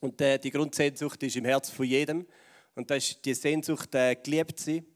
[0.00, 2.26] und äh, die Grundsehnsucht ist im Herz von jedem
[2.74, 4.86] und das ist die Sehnsucht, äh, geliebt zu sein.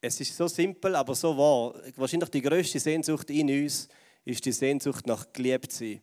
[0.00, 1.74] Es ist so simpel, aber so wahr.
[1.96, 3.88] Wahrscheinlich die größte Sehnsucht in uns
[4.24, 6.00] ist die Sehnsucht nach geliebt sein.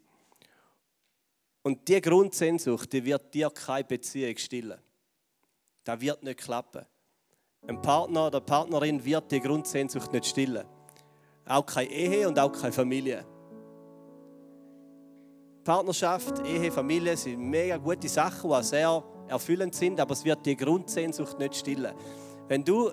[1.63, 4.79] Und diese Grundsehnsucht, die wird dir keine Beziehung stillen.
[5.83, 6.85] Das wird nicht klappen.
[7.67, 10.65] Ein Partner oder Partnerin wird die Grundsehnsucht nicht stillen.
[11.45, 13.25] Auch keine Ehe und auch keine Familie.
[15.63, 20.55] Partnerschaft, Ehe, Familie sind mega gute Sachen, die sehr erfüllend sind, aber es wird die
[20.55, 21.95] Grundsehnsucht nicht stillen.
[22.47, 22.91] Wenn du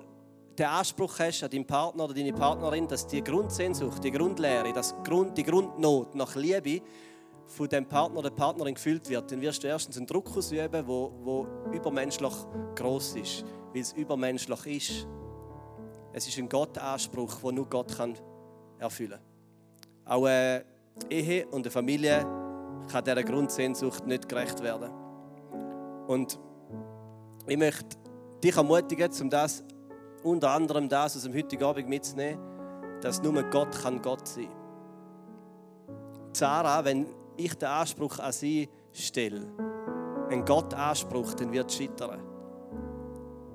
[0.57, 4.95] den Anspruch hast an deinen Partner oder deine Partnerin, dass die Grundsehnsucht, die Grundlehre, das
[5.03, 6.81] Grund, die Grundnot nach Liebe
[7.47, 10.87] von dem Partner oder der Partnerin gefüllt wird, dann wirst du erstens einen Druck ausüben,
[10.87, 12.33] wo, wo übermenschlich
[12.75, 15.07] groß ist, weil es übermenschlich ist.
[16.13, 18.15] Es ist ein Gott-Anspruch, den nur Gott kann
[18.77, 19.19] erfüllen
[20.05, 20.13] kann.
[20.13, 20.65] Auch eine
[21.09, 22.19] Ehe und eine Familie
[22.91, 24.91] kann dieser Grundsehnsucht nicht gerecht werden.
[26.07, 26.39] Und
[27.47, 27.97] ich möchte
[28.43, 29.63] dich ermutigen, um das
[30.23, 32.39] unter anderem das aus dem heutigen Abend mitzunehmen,
[33.01, 34.49] dass nur Gott kann Gott sein.
[36.31, 37.07] Sarah, wenn
[37.37, 39.47] ich den Anspruch an sie stelle,
[40.29, 42.21] einen Gott-Anspruch, dann wird es scheitern.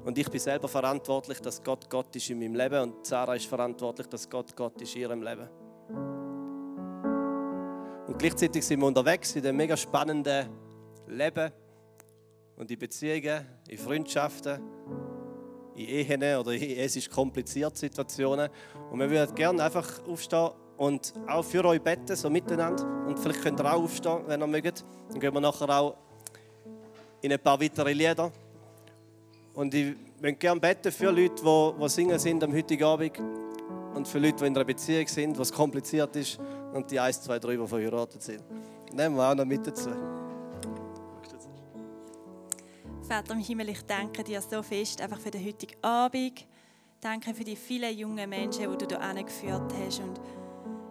[0.04, 3.46] Und ich bin selber verantwortlich, dass Gott Gott ist in meinem Leben und Sarah ist
[3.46, 5.48] verantwortlich, dass Gott Gott ist in ihrem Leben.
[8.06, 10.48] Und gleichzeitig sind wir unterwegs in einem mega spannenden
[11.08, 11.52] Leben
[12.56, 14.60] und in Beziehungen, in Freundschaften,
[15.78, 18.50] in Ehen oder in, es ist komplizierte Situationen.
[18.90, 22.84] Und wir würden gerne einfach aufstehen und auch für euch beten, so miteinander.
[23.06, 24.84] Und vielleicht könnt ihr auch aufstehen, wenn ihr mögt.
[25.10, 25.96] Dann gehen wir nachher auch
[27.20, 28.30] in ein paar weitere Lieder.
[29.54, 33.18] Und ich möchte gerne beten für Leute, die, die singen sind am heutigen Abend.
[33.94, 36.38] Und für Leute, die in einer Beziehung sind, was kompliziert ist.
[36.72, 38.44] Und die 1, 2, 3, die verheiratet sind.
[38.92, 40.17] Nehmen wir auch noch mit dazu.
[43.08, 46.46] Vater im Himmel, ich danke dir so fest einfach für den heutigen Abend.
[47.00, 50.00] Danke für die vielen jungen Menschen, die du hier angeführt hast.
[50.00, 50.20] Und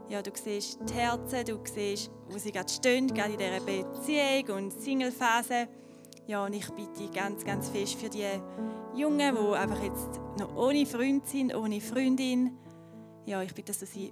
[0.09, 4.57] ja, du siehst die Herzen, du siehst, wo sie gerade stehen, gerade in dieser Beziehung
[4.57, 5.67] und Singlephase.
[6.25, 8.25] Ja, und ich bitte ganz, ganz fest für die
[8.95, 12.57] Jungen, die einfach jetzt noch ohne Freund sind, ohne Freundin.
[13.27, 14.11] Ja, ich bitte, dass du sie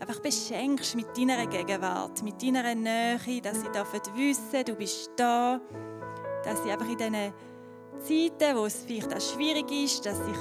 [0.00, 3.68] einfach beschenkst mit deiner Gegenwart, mit deiner Nähe, dass sie
[4.16, 5.60] wissen, du bist da
[6.44, 7.32] dass sie einfach in diesen
[8.00, 10.32] Zeiten, wo es vielleicht auch schwierig ist, dass sie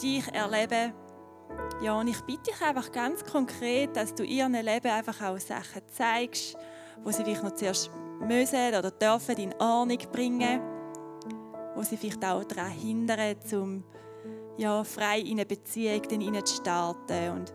[0.00, 1.02] dich erleben können.
[1.82, 5.82] Ja, und ich bitte dich einfach ganz konkret, dass du ihrem Leben einfach auch Sachen
[5.90, 6.56] zeigst,
[7.02, 7.90] wo sie vielleicht noch zuerst
[8.20, 10.60] müssen oder dürfen in Ordnung bringen,
[11.74, 13.84] wo sie vielleicht auch daran hindern, um
[14.56, 16.02] ja, frei in eine Beziehung
[16.44, 17.52] zu starten und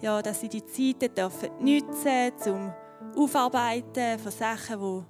[0.00, 2.72] ja, dass sie die Zeiten dürfen nutzen zum
[3.16, 5.04] Aufarbeiten von Sachen,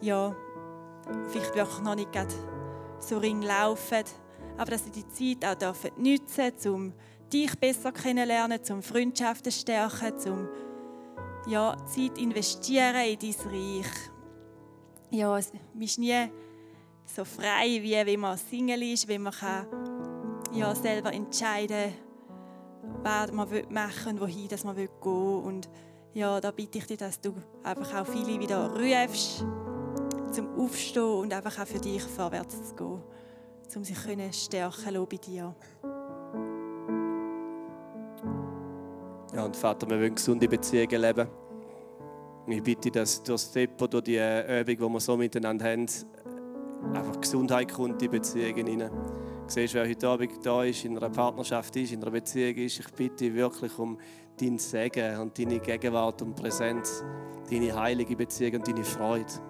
[0.00, 0.34] die ja,
[1.28, 2.08] vielleicht wirklich noch nicht
[3.00, 4.04] so ring laufen,
[4.56, 6.92] aber dass sie die Zeit auch dürfen nutzen dürfen, um
[7.32, 10.48] dich besser kennenzulernen, um Freundschaften zu stärken, um
[11.46, 13.92] ja, Zeit investieren in dein Reich.
[15.10, 16.30] Ja, man ist nie
[17.04, 19.66] so frei, wie wenn man Single ist, wenn man kann,
[20.52, 21.94] ja, selber entscheiden
[23.02, 25.44] was man machen will wohin man gehen will.
[25.44, 25.68] Und
[26.14, 29.44] ja, da bitte ich dich, dass du einfach auch viele wieder rufst
[30.30, 33.02] zum Aufstehen und einfach auch für dich vorwärts zu gehen,
[33.76, 35.54] um sich können stärken bei dir.
[39.34, 41.28] Ja, und Vater, wir wollen gesunde Beziehungen leben.
[42.48, 45.86] Ich bitte, dass durch das Depot, durch die Übung, die wir so miteinander haben,
[46.94, 48.90] einfach Gesundheit kommt in Beziehungen hinein.
[48.90, 52.80] Du siehst, wer heute Abend da ist, in einer Partnerschaft ist, in einer Beziehung ist.
[52.80, 53.98] Ich bitte wirklich um
[54.40, 57.04] dein Segen und deine Gegenwart und Präsenz,
[57.50, 59.47] deine heilige Beziehung und deine Freude.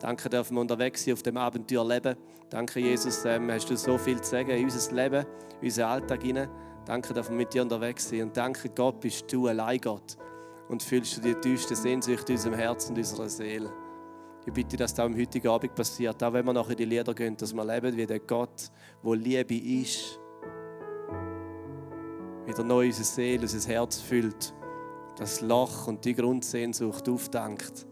[0.00, 2.16] Danke, dürfen wir unterwegs sein, auf dem Abenteuer leben.
[2.48, 5.26] Danke, Jesus, ähm, hast du so viel zu sagen in unser Leben,
[5.60, 6.48] in unseren Alltag hinein.
[6.86, 8.22] Danke, dürfen wir mit dir unterwegs sein.
[8.22, 10.16] Und danke, Gott, bist du allein Gott.
[10.68, 13.70] Und fühlst du die tiefste Sehnsucht in unserem Herzen und unserer Seele.
[14.46, 17.12] Ich bitte, dass das am heutigen Abend passiert, auch wenn wir nachher in die Lieder
[17.12, 18.70] gehen, dass wir leben wie der Gott,
[19.02, 20.18] wo Liebe ist.
[22.46, 24.54] wieder neu unsere Seele, unser Herz füllt,
[25.16, 27.86] das Loch und die Grundsehnsucht aufdankt,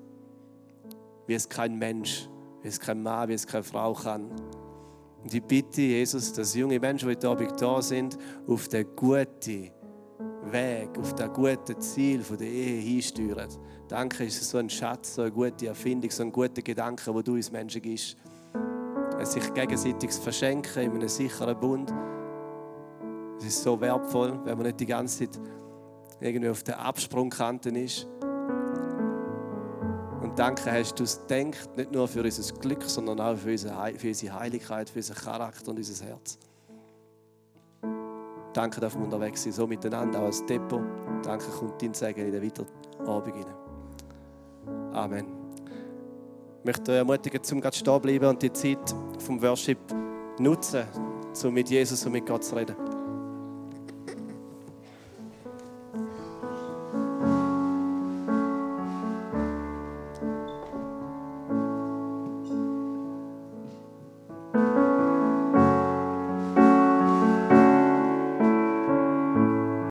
[1.29, 2.29] wie es kein Mensch,
[2.63, 4.31] wie es kein Mann, wie es keine Frau kann.
[5.23, 8.17] Und ich bitte Jesus, dass junge Menschen, die heute Abend da sind,
[8.47, 9.71] auf den guten
[10.51, 13.49] Weg, auf das gute Ziel der Ehe hinsteuern.
[13.89, 17.35] Danke, ist so ein Schatz, so eine gute Erfindung, so ein guter Gedanke, wo du
[17.35, 18.17] uns Menschen gibst.
[19.21, 21.93] Es sich gegenseitig verschenken in einem sicheren Bund.
[23.39, 25.41] Es ist so wertvoll, wenn man nicht die ganze Zeit
[26.21, 28.09] irgendwie auf der Absprungkante ist.
[30.39, 34.89] Danke, hast du es gedacht, nicht nur für unser Glück, sondern auch für unsere, Heiligkeit,
[34.89, 36.39] für unseren Charakter und unser Herz.
[38.53, 40.81] Danke, dass wir unterwegs sind, so miteinander, auch als Depot.
[41.25, 42.69] Danke, kommt dein Segen in den weiteren
[43.05, 43.47] Abend.
[44.93, 45.27] Amen.
[46.61, 49.79] Ich möchte euch ermutigen, zum stehen bleiben und die Zeit vom Worship
[50.39, 50.85] nutzen,
[51.45, 52.77] um mit Jesus und mit Gott zu reden.